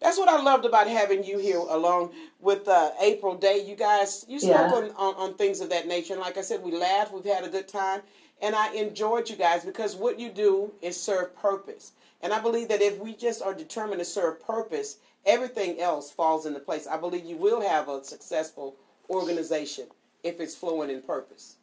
[0.01, 3.65] That's what I loved about having you here along with uh, April Day.
[3.67, 4.73] You guys, you spoke yeah.
[4.73, 6.13] on, on, on things of that nature.
[6.13, 8.01] And like I said, we laughed, we've had a good time.
[8.41, 11.91] And I enjoyed you guys because what you do is serve purpose.
[12.21, 16.45] And I believe that if we just are determined to serve purpose, everything else falls
[16.45, 16.87] into place.
[16.87, 18.77] I believe you will have a successful
[19.09, 19.87] organization
[20.23, 21.55] if it's flowing in purpose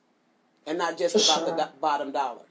[0.66, 1.56] and not just For about sure.
[1.56, 2.42] the do- bottom dollar.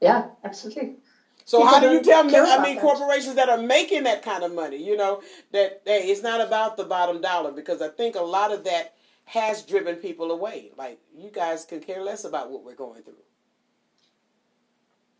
[0.00, 0.96] Yeah, absolutely.
[1.44, 2.36] So People how do you tell me?
[2.36, 2.82] I mean, that.
[2.82, 6.76] corporations that are making that kind of money, you know, that hey, it's not about
[6.76, 10.70] the bottom dollar because I think a lot of that has driven people away.
[10.76, 13.14] Like you guys can care less about what we're going through.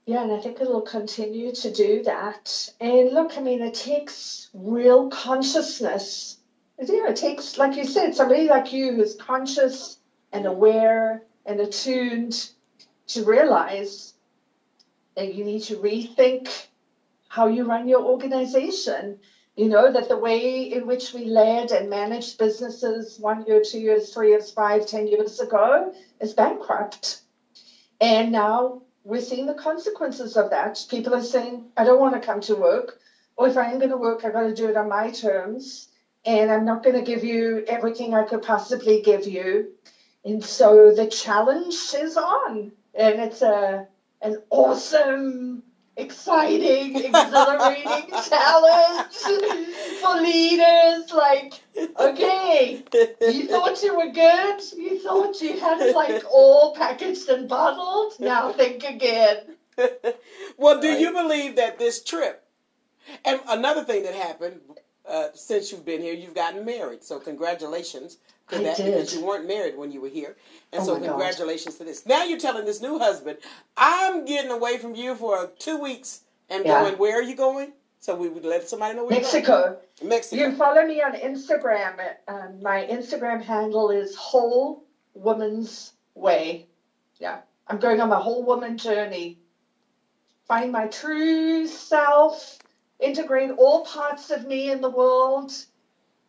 [0.07, 2.71] Yeah, and I think it'll continue to do that.
[2.81, 6.38] And look, I mean, it takes real consciousness
[6.81, 9.99] yeah, it takes, like you said, somebody like you who's conscious
[10.33, 12.51] and aware and attuned
[13.09, 14.15] to realize
[15.17, 16.67] that you need to rethink
[17.29, 19.19] how you run your organization.
[19.57, 23.81] You know, that the way in which we led and managed businesses one year, two
[23.81, 27.23] years, three years, five, ten years ago is bankrupt.
[28.01, 30.87] And now we're seeing the consequences of that.
[30.89, 33.01] People are saying, I don't want to come to work.
[33.37, 35.89] Or if I am going to work, I've got to do it on my terms
[36.29, 39.71] and I'm not going to give you everything I could possibly give you.
[40.27, 43.87] And so the challenge is on, and it's a
[44.21, 45.63] an awesome,
[45.97, 49.15] exciting, exhilarating challenge
[50.03, 51.11] for leaders.
[51.13, 51.55] Like,
[51.99, 52.83] okay,
[53.23, 58.21] you thought you were good, you thought you had it like all packaged and bottled.
[58.21, 59.57] Now think again.
[60.59, 61.01] well, do right.
[61.01, 62.45] you believe that this trip?
[63.25, 64.61] And another thing that happened
[65.09, 67.03] uh, since you've been here, you've gotten married.
[67.03, 68.19] So congratulations
[68.51, 68.95] to I that did.
[68.95, 70.37] because you weren't married when you were here.
[70.73, 71.79] And oh so congratulations God.
[71.79, 72.07] to this.
[72.07, 73.39] Now you're telling this new husband,
[73.77, 76.83] I'm getting away from you for two weeks and yeah.
[76.83, 77.73] going, where are you going?
[78.01, 79.79] So we would let somebody know where Mexico.
[80.03, 80.43] Mexico.
[80.43, 81.99] You follow me on Instagram.
[82.29, 86.67] Um, my Instagram handle is Whole Woman's Way.
[87.19, 87.39] Yeah.
[87.67, 89.39] I'm going on my whole woman journey.
[90.47, 92.58] Find my true self
[93.09, 95.53] integrate all parts of me in the world,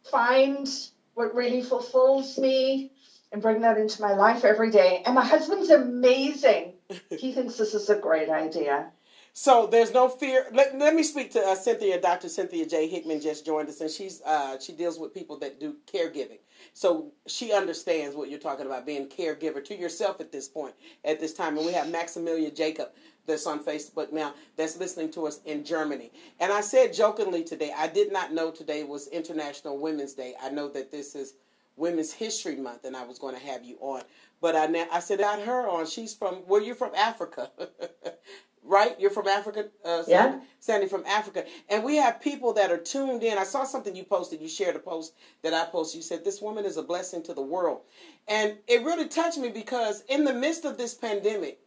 [0.03, 0.67] find
[1.13, 2.91] what really fulfills me,
[3.31, 5.03] and bring that into my life every day.
[5.05, 6.73] And my husband's amazing.
[7.09, 8.91] he thinks this is a great idea.
[9.33, 10.47] So there's no fear.
[10.51, 12.01] Let, let me speak to uh, Cynthia.
[12.01, 12.27] Dr.
[12.27, 12.87] Cynthia J.
[12.87, 16.39] Hickman just joined us, and she's uh, she deals with people that do caregiving.
[16.73, 20.73] So she understands what you're talking about, being caregiver to yourself at this point,
[21.05, 21.57] at this time.
[21.57, 22.89] And we have Maximilia Jacob
[23.29, 26.11] that's on Facebook now that's listening to us in Germany.
[26.39, 30.33] And I said jokingly today, I did not know today was International Women's Day.
[30.41, 31.35] I know that this is
[31.77, 34.01] Women's History Month, and I was going to have you on.
[34.41, 35.85] But I, I said I had her on.
[35.85, 36.61] She's from where?
[36.61, 37.51] you're from Africa?
[38.63, 38.99] right?
[38.99, 40.39] You're from Africa, uh, Sandy, Yeah.
[40.59, 43.37] Sandy from Africa, and we have people that are tuned in.
[43.37, 44.41] I saw something you posted.
[44.41, 45.97] You shared a post that I posted.
[45.97, 47.81] You said this woman is a blessing to the world,
[48.27, 51.59] and it really touched me because in the midst of this pandemic,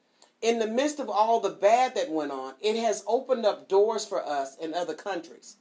[0.43, 4.05] in the midst of all the bad that went on, it has opened up doors
[4.05, 5.57] for us in other countries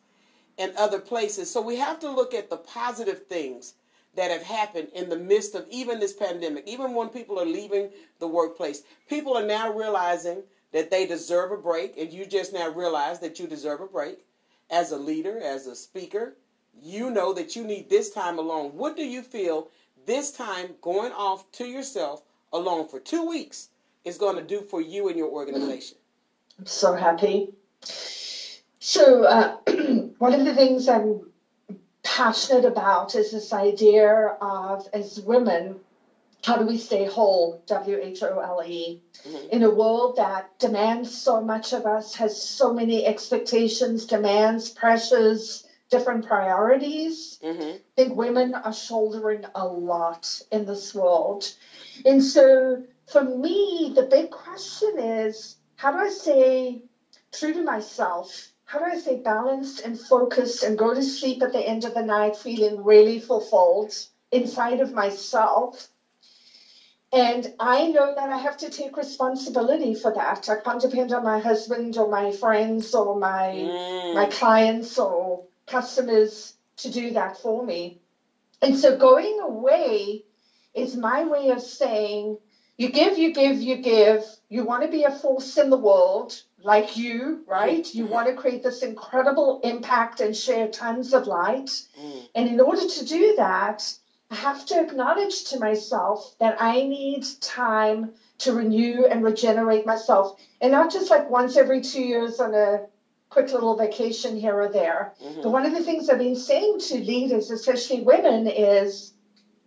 [0.58, 1.50] and other places.
[1.50, 3.76] So we have to look at the positive things
[4.16, 6.68] that have happened in the midst of even this pandemic.
[6.68, 11.58] Even when people are leaving the workplace, people are now realizing that they deserve a
[11.58, 14.26] break, and you just now realize that you deserve a break
[14.70, 16.36] as a leader, as a speaker.
[16.82, 18.72] You know that you need this time alone.
[18.72, 19.70] What do you feel
[20.06, 23.70] this time going off to yourself alone for two weeks
[24.04, 25.98] is going to do for you and your organization?
[26.60, 27.54] I'm so happy.
[28.80, 29.58] So, uh,
[30.18, 31.32] one of the things I'm
[32.04, 35.80] passionate about is this idea of, as women,
[36.44, 37.62] how do we stay whole?
[37.68, 39.02] W H O L E.
[39.24, 39.50] Mhm.
[39.50, 45.68] In a world that demands so much of us, has so many expectations, demands, pressures,
[45.92, 47.38] different priorities.
[47.44, 47.62] Mm-hmm.
[47.78, 51.54] I think women are shouldering a lot in this world.
[52.06, 56.84] And so for me, the big question is how do I stay
[57.32, 58.50] true to myself?
[58.66, 61.94] How do I stay balanced and focused and go to sleep at the end of
[61.94, 63.94] the night feeling really fulfilled
[64.32, 65.90] inside of myself?
[67.14, 70.48] And I know that I have to take responsibility for that.
[70.48, 74.16] I can't depend on my husband or my friends or my Mm.
[74.16, 78.00] my clients or customers to do that for me.
[78.62, 80.24] And so going away
[80.74, 82.38] is my way of saying,
[82.82, 84.26] you give, you give, you give.
[84.50, 87.86] You want to be a force in the world, like you, right?
[87.94, 91.70] You want to create this incredible impact and share tons of light.
[92.02, 92.30] Mm.
[92.34, 93.94] And in order to do that,
[94.32, 100.42] I have to acknowledge to myself that I need time to renew and regenerate myself.
[100.60, 102.88] And not just like once every two years on a
[103.30, 105.14] quick little vacation here or there.
[105.24, 105.44] Mhm.
[105.44, 109.14] But one of the things I've been saying to leaders, especially women, is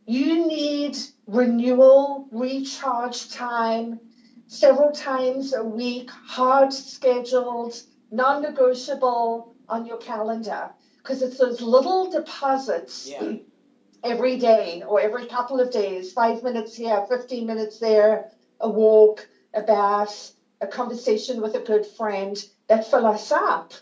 [0.05, 4.01] you need renewal, recharge time
[4.47, 10.71] several times a week, hard scheduled, non negotiable on your calendar.
[10.99, 13.37] Because it's those little deposits Yeah.
[14.05, 19.27] every day or every couple of days five minutes here, 15 minutes there, a walk,
[19.55, 23.73] a bath, a conversation with a good friend that fill us up.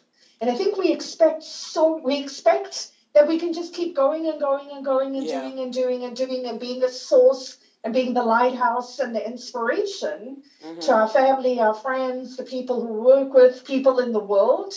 [0.40, 4.40] And I think we expect so, we expect that we can just keep going and
[4.40, 5.40] going and going and Yeah.
[5.40, 9.26] doing and doing and doing and being a source and being the lighthouse and the
[9.26, 10.80] inspiration Mhm.
[10.80, 14.74] to our family, our friends, the people who work with, people in the world.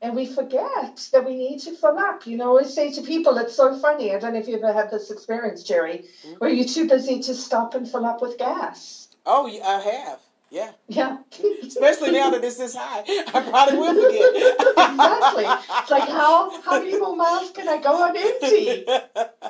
[0.00, 2.24] And we forget that we need to fill up.
[2.26, 4.14] You know, I always say to people, it's so funny.
[4.14, 6.08] I don't know if you've ever had this experience, Jerry,
[6.38, 9.08] where you're too busy to stop and fill up with gas.
[9.26, 10.20] Oh, yeah, I have.
[10.50, 10.72] Yeah.
[10.88, 11.18] Yeah.
[11.62, 13.04] Especially now that it's this high.
[13.06, 14.34] I probably will forget.
[14.60, 15.44] exactly.
[15.44, 18.84] It's like, how, how many more miles can I go on empty?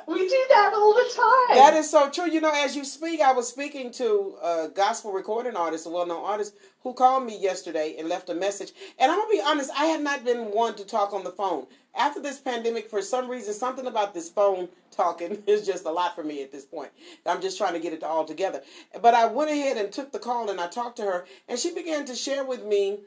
[0.07, 1.57] We do that all the time.
[1.57, 2.27] That is so true.
[2.27, 6.07] You know, as you speak, I was speaking to a gospel recording artist, a well
[6.07, 8.71] known artist, who called me yesterday and left a message.
[8.97, 11.31] And I'm going to be honest, I have not been one to talk on the
[11.31, 11.67] phone.
[11.95, 16.15] After this pandemic, for some reason, something about this phone talking is just a lot
[16.15, 16.91] for me at this point.
[17.25, 18.61] I'm just trying to get it all together.
[19.01, 21.73] But I went ahead and took the call and I talked to her, and she
[21.73, 22.99] began to share with me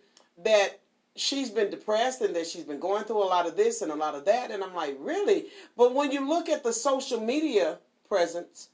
[0.45, 0.81] that
[1.17, 3.97] she's been depressed and that she's been going through a lot of this and a
[3.97, 4.51] lot of that.
[4.51, 5.47] And I'm like, really?
[5.77, 8.69] But when you look at the social media presence,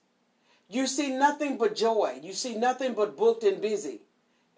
[0.68, 2.18] you see nothing but joy.
[2.22, 4.00] You see nothing but booked and busy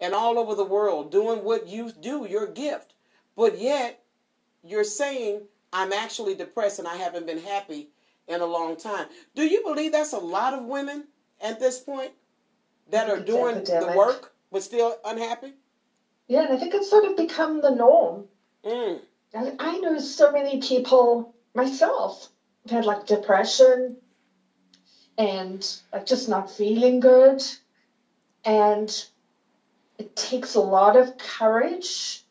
[0.01, 2.93] and all over the world doing what you do, your gift.
[3.37, 4.03] But yet,
[4.63, 7.89] you're saying, I'm actually depressed and I haven't been happy
[8.27, 9.05] in a long time.
[9.35, 11.05] Do you believe that's a lot of women
[11.39, 12.11] at this point
[12.89, 15.53] that are doing the work but still unhappy?
[16.31, 18.23] yeah, and I think it's sort of become the norm.
[18.63, 18.99] Mm.
[19.35, 22.29] I I know so many people myself
[22.63, 23.97] have had like depression
[25.17, 27.43] and like just not feeling good.
[28.45, 28.89] And
[30.01, 32.23] it takes a lot of courage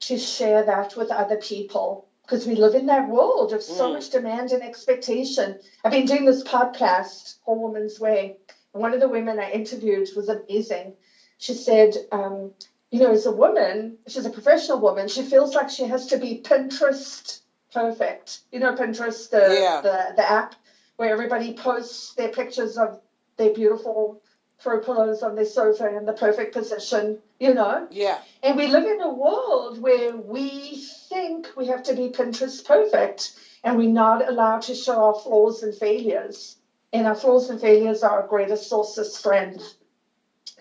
[0.00, 3.92] to share that with other people because we live in that world of so Mm.
[3.92, 5.58] much demand and expectation.
[5.84, 8.38] I've been doing this podcast, Whole Woman's Way,
[8.72, 10.94] and one of the women I interviewed was amazing.
[11.36, 12.50] She said, um,
[12.90, 16.16] you know, as a woman, she's a professional woman, she feels like she has to
[16.16, 17.40] be Pinterest
[17.72, 18.40] perfect.
[18.50, 19.80] You know, Pinterest, the, Yeah.
[19.82, 20.54] the, the app
[20.96, 22.98] where everybody posts their pictures of
[23.36, 24.18] their beautiful
[24.58, 27.86] throw pillows on their sofa in the perfect position, you know?
[27.90, 28.18] Yeah.
[28.42, 30.76] And we live in a world where we
[31.08, 35.62] think we have to be Pinterest perfect and we're not allowed to show our flaws
[35.62, 36.56] and failures.
[36.92, 39.74] And our flaws and failures are our greatest source of strength.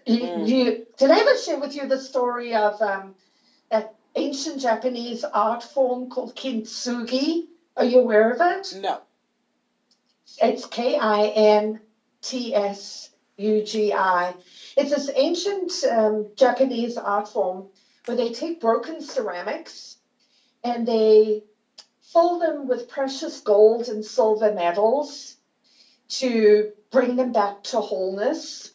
[0.05, 0.47] Mm.
[0.47, 3.15] you, did I ever share with you the story of um,
[3.69, 7.47] that ancient Japanese art form called kintsugi?
[7.77, 8.73] Are you aware of it?
[8.79, 8.99] No.
[10.41, 11.79] It's K I N
[12.21, 14.36] T S U G I.
[14.77, 17.67] It's this ancient um, Japanese art form
[18.05, 19.97] where they take broken ceramics
[20.63, 21.43] and they
[22.13, 25.36] fill them with precious gold and silver metals
[26.07, 28.71] to bring them back to wholeness.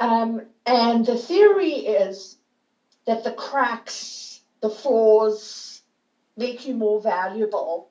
[0.00, 2.38] Um, and the theory is
[3.06, 5.82] that the cracks, the flaws,
[6.36, 7.90] make you more valuable,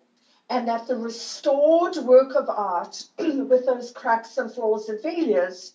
[0.49, 5.73] and that the restored work of art with those cracks and flaws and failures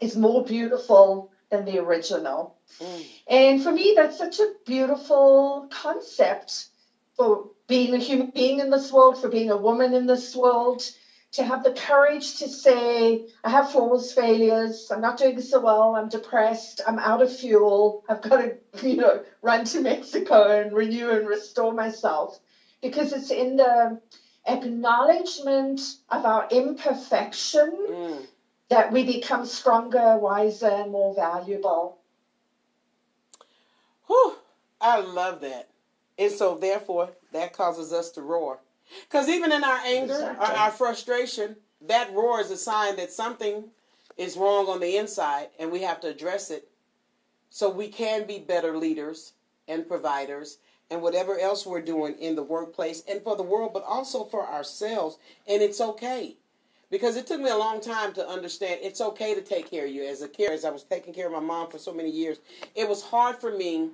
[0.00, 2.56] is more beautiful than the original.
[2.80, 3.06] Mm.
[3.28, 6.68] And for me, that's such a beautiful concept
[7.16, 10.82] for being a human being in this world, for being a woman in this world,
[11.32, 15.94] to have the courage to say, I have flaws, failures, I'm not doing so well,
[15.94, 20.72] I'm depressed, I'm out of fuel, I've got to, you know, run to Mexico and
[20.72, 22.38] renew and restore myself.
[22.82, 24.00] Because it's in the
[24.46, 25.80] acknowledgement
[26.10, 28.26] of our imperfection mm.
[28.68, 31.98] that we become stronger, wiser, and more valuable.
[34.06, 34.34] Whew,
[34.80, 35.68] I love that.
[36.18, 38.58] And so, therefore, that causes us to roar.
[39.08, 40.46] Because even in our anger exactly.
[40.46, 43.64] or our frustration, that roar is a sign that something
[44.16, 46.68] is wrong on the inside and we have to address it
[47.50, 49.32] so we can be better leaders
[49.68, 50.58] and providers
[50.92, 54.46] and whatever else we're doing in the workplace and for the world, but also for
[54.46, 55.16] ourselves.
[55.48, 56.36] And it's okay.
[56.90, 59.90] Because it took me a long time to understand it's okay to take care of
[59.90, 60.04] you.
[60.04, 62.40] As a care, as I was taking care of my mom for so many years,
[62.74, 63.88] it was hard for me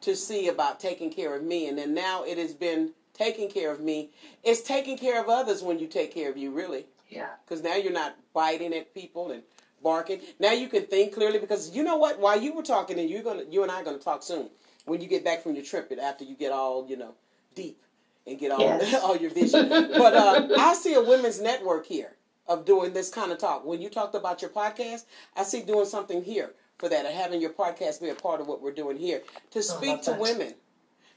[0.00, 1.68] to see about taking care of me.
[1.68, 4.10] And then now it has been taking care of me.
[4.42, 6.86] It's taking care of others when you take care of you, really.
[7.08, 7.28] Yeah.
[7.44, 9.44] Because now you're not biting at people and
[9.84, 10.20] barking.
[10.40, 12.18] Now you can think clearly because you know what?
[12.18, 14.50] While you were talking, and you're gonna, you and I are gonna talk soon
[14.90, 17.14] when you get back from your trip after you get all you know
[17.54, 17.80] deep
[18.26, 19.00] and get all yes.
[19.02, 19.68] all your vision.
[19.68, 22.16] but uh, I see a women's network here
[22.48, 23.64] of doing this kind of talk.
[23.64, 25.04] When you talked about your podcast,
[25.36, 28.48] I see doing something here for that, and having your podcast be a part of
[28.48, 29.22] what we're doing here
[29.52, 30.20] to speak to that.
[30.20, 30.54] women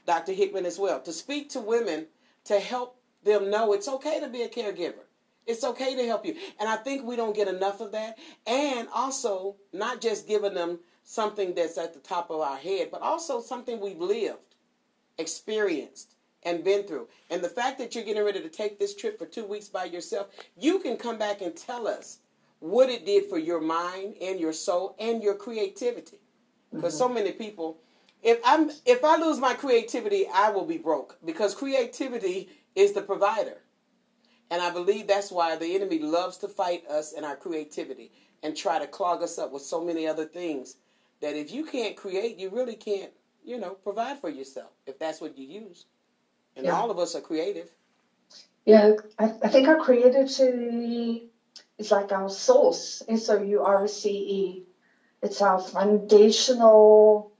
[0.06, 0.32] Dr.
[0.32, 2.06] Hickman as well, to speak to women
[2.44, 5.04] to help them know it's okay to be a caregiver.
[5.46, 6.36] It's okay to help you.
[6.60, 8.18] And I think we don't get enough of that.
[8.46, 13.02] And also, not just giving them something that's at the top of our head, but
[13.02, 14.56] also something we've lived,
[15.18, 17.08] experienced, and been through.
[17.30, 19.84] And the fact that you're getting ready to take this trip for two weeks by
[19.84, 22.18] yourself, you can come back and tell us
[22.58, 26.18] what it did for your mind and your soul and your creativity.
[26.72, 27.04] Because mm-hmm.
[27.04, 27.78] so many people
[28.24, 33.02] if I'm if I lose my creativity, I will be broke because creativity is the
[33.02, 33.58] provider.
[34.50, 38.56] And I believe that's why the enemy loves to fight us and our creativity and
[38.56, 40.76] try to clog us up with so many other things
[41.24, 43.10] that if you can't create, you really can't,
[43.42, 45.86] you know, provide for yourself if that's what you use.
[46.54, 46.72] And yeah.
[46.72, 47.70] all of us are creative.
[48.66, 51.30] Yeah, I, I think our creativity
[51.78, 54.62] is like our source, S O U R C E.
[55.22, 57.32] It's our foundational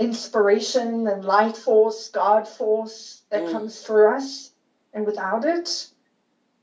[0.00, 3.52] inspiration and light force, God force that mm.
[3.52, 4.50] comes through us.
[4.92, 5.86] And without it,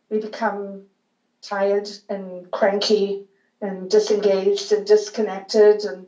[0.10, 0.84] we become
[1.42, 3.24] tired and cranky
[3.62, 6.08] and disengaged and disconnected and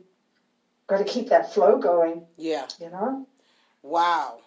[0.90, 2.26] got to keep that flow going.
[2.36, 2.66] Yeah.
[2.80, 3.26] You know?
[3.82, 4.40] Wow.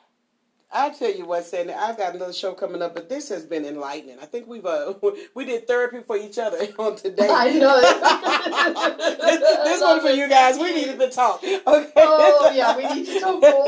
[0.75, 1.71] I'll tell you what, Sandy.
[1.71, 4.17] I've got another show coming up, but this has been enlightening.
[4.19, 4.95] I think we've uh,
[5.35, 7.29] we did therapy for each other on today.
[7.29, 7.79] I know.
[9.21, 10.57] this, this one for you guys.
[10.57, 11.43] We needed to talk.
[11.43, 11.91] Okay.
[11.95, 13.65] Oh yeah, we need to talk more.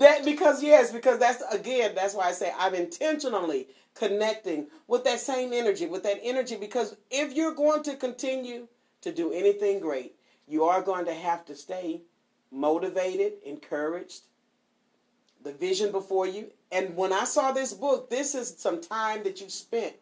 [0.00, 5.20] that because yes, because that's again that's why I say I'm intentionally connecting with that
[5.20, 8.66] same energy, with that energy, because if you're going to continue
[9.02, 10.16] to do anything great,
[10.50, 12.02] you are going to have to stay
[12.50, 14.22] motivated, encouraged
[15.44, 16.50] the vision before you.
[16.72, 19.94] And when I saw this book, this is some time that you spent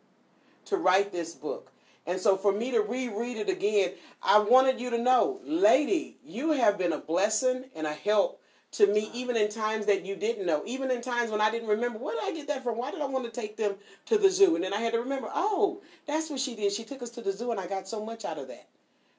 [0.65, 1.71] to write this book.
[2.07, 3.93] And so for me to reread it again,
[4.23, 8.41] I wanted you to know, lady, you have been a blessing and a help
[8.73, 11.69] to me, even in times that you didn't know, even in times when I didn't
[11.69, 12.77] remember, where did I get that from?
[12.77, 13.75] Why did I want to take them
[14.07, 14.57] to the zoo?
[14.57, 16.73] And then I had to remember, oh, that's what she did.
[16.73, 18.69] She took us to the zoo and I got so much out of that.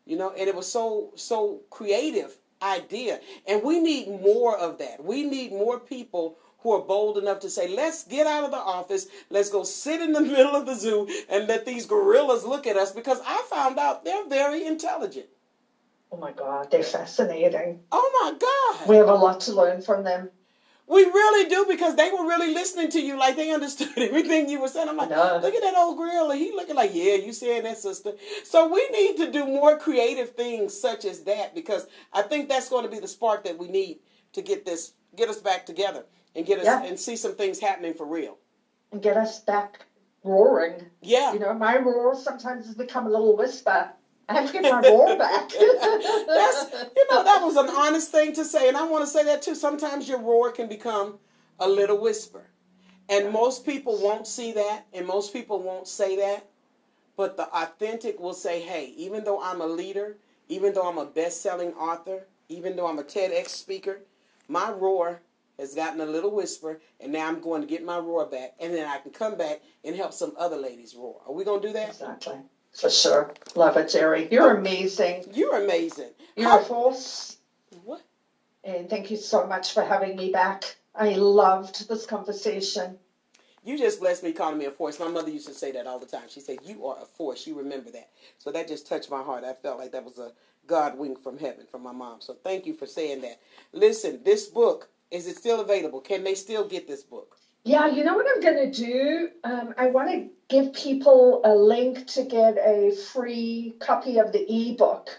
[0.09, 3.19] You know, and it was so, so creative idea.
[3.47, 5.03] And we need more of that.
[5.03, 8.57] We need more people who are bold enough to say, let's get out of the
[8.57, 12.65] office, let's go sit in the middle of the zoo and let these gorillas look
[12.65, 15.27] at us because I found out they're very intelligent.
[16.11, 17.81] Oh my God, they're fascinating.
[17.91, 18.89] Oh my God.
[18.89, 20.31] We have a lot to learn from them.
[20.89, 24.59] We really do because they were really listening to you, like they understood everything you
[24.59, 24.89] were saying.
[24.89, 26.35] I'm like, look at that old gorilla.
[26.35, 28.13] He looking like, yeah, you saying that, sister.
[28.43, 32.69] So we need to do more creative things such as that because I think that's
[32.69, 33.99] going to be the spark that we need
[34.33, 36.83] to get this, get us back together and get us yeah.
[36.83, 38.39] and see some things happening for real.
[38.91, 39.85] And get us back
[40.23, 40.87] roaring.
[41.01, 41.33] Yeah.
[41.33, 43.91] You know, my roar sometimes has become a little whisper.
[44.29, 45.49] I have to get my roar back.
[45.49, 48.67] That's, you know, that was an honest thing to say.
[48.67, 49.55] And I want to say that too.
[49.55, 51.17] Sometimes your roar can become
[51.59, 52.45] a little whisper.
[53.09, 56.47] And most people won't see that, and most people won't say that.
[57.17, 60.17] But the authentic will say, hey, even though I'm a leader,
[60.47, 64.01] even though I'm a best selling author, even though I'm a TEDx speaker,
[64.47, 65.21] my roar
[65.57, 68.73] has gotten a little whisper, and now I'm going to get my roar back, and
[68.73, 71.19] then I can come back and help some other ladies roar.
[71.27, 71.89] Are we going to do that?
[71.89, 72.37] Exactly.
[72.73, 73.33] For sure.
[73.55, 74.27] Love it, Jerry.
[74.31, 75.25] You're amazing.
[75.33, 76.11] You're amazing.
[76.35, 77.37] You're How- a force.
[77.83, 78.01] What?
[78.63, 80.77] And thank you so much for having me back.
[80.95, 82.99] I loved this conversation.
[83.63, 84.99] You just blessed me calling me a force.
[84.99, 86.29] My mother used to say that all the time.
[86.29, 87.45] She said, You are a force.
[87.45, 88.09] You remember that.
[88.37, 89.43] So that just touched my heart.
[89.43, 90.31] I felt like that was a
[90.67, 92.21] God wink from heaven from my mom.
[92.21, 93.39] So thank you for saying that.
[93.73, 95.99] Listen, this book, is it still available?
[96.01, 97.37] Can they still get this book?
[97.63, 99.29] Yeah, you know what I'm going to do?
[99.43, 104.45] Um, I want to give people a link to get a free copy of the
[104.51, 105.09] ebook.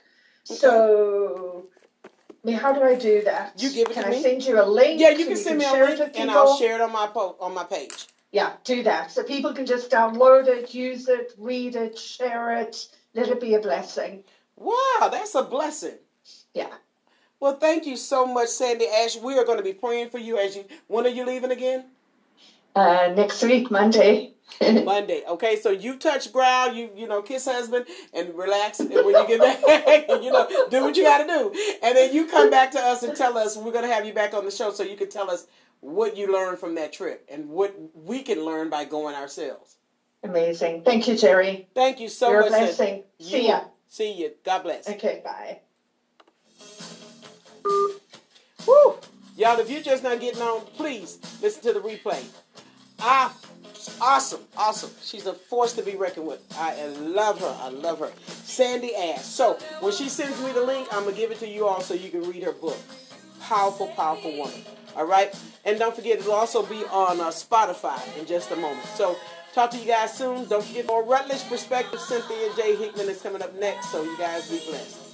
[0.44, 1.66] So,
[2.46, 3.52] I how do I do that?
[3.62, 4.22] You give it can to I me.
[4.22, 5.00] send you a link?
[5.00, 7.54] Yeah, you can send me a link, and I'll share it on my po- on
[7.54, 8.06] my page.
[8.32, 12.86] Yeah, do that so people can just download it, use it, read it, share it.
[13.14, 14.22] Let it be a blessing.
[14.56, 15.98] Wow, that's a blessing.
[16.54, 16.72] Yeah.
[17.40, 19.16] Well, thank you so much, Sandy Asch.
[19.16, 20.64] We are going to be praying for you as you.
[20.86, 21.86] When are you leaving again?
[22.74, 24.34] Uh, next week, Monday.
[24.60, 25.22] Monday.
[25.28, 29.26] Okay, so you touch ground, you you know, kiss husband and relax, and when you
[29.26, 32.72] get back, you know, do what you got to do, and then you come back
[32.72, 34.96] to us and tell us we're gonna have you back on the show so you
[34.96, 35.46] can tell us
[35.80, 39.76] what you learned from that trip and what we can learn by going ourselves.
[40.22, 40.82] Amazing.
[40.82, 41.68] Thank you, Jerry.
[41.74, 42.48] Thank you so You're much.
[42.48, 43.02] A blessing.
[43.18, 43.62] See ya.
[43.88, 44.32] See you.
[44.44, 44.88] God bless.
[44.88, 45.22] Okay.
[45.24, 45.60] Bye.
[48.66, 48.96] Woo!
[49.36, 52.22] Y'all, if you're just not getting on, please listen to the replay.
[53.02, 53.34] Ah,
[54.00, 54.90] awesome, awesome.
[55.02, 56.40] She's a force to be reckoned with.
[56.58, 57.56] I love her.
[57.60, 58.12] I love her.
[58.26, 59.22] Sandy Asch.
[59.22, 61.94] So when she sends me the link, I'm gonna give it to you all so
[61.94, 62.78] you can read her book.
[63.40, 64.62] Powerful, powerful woman.
[64.96, 65.34] All right,
[65.64, 68.86] and don't forget it'll also be on uh, Spotify in just a moment.
[68.96, 69.16] So
[69.54, 70.48] talk to you guys soon.
[70.48, 72.00] Don't forget more Rutledge perspective.
[72.00, 73.90] Cynthia J Hickman is coming up next.
[73.90, 75.09] So you guys be blessed.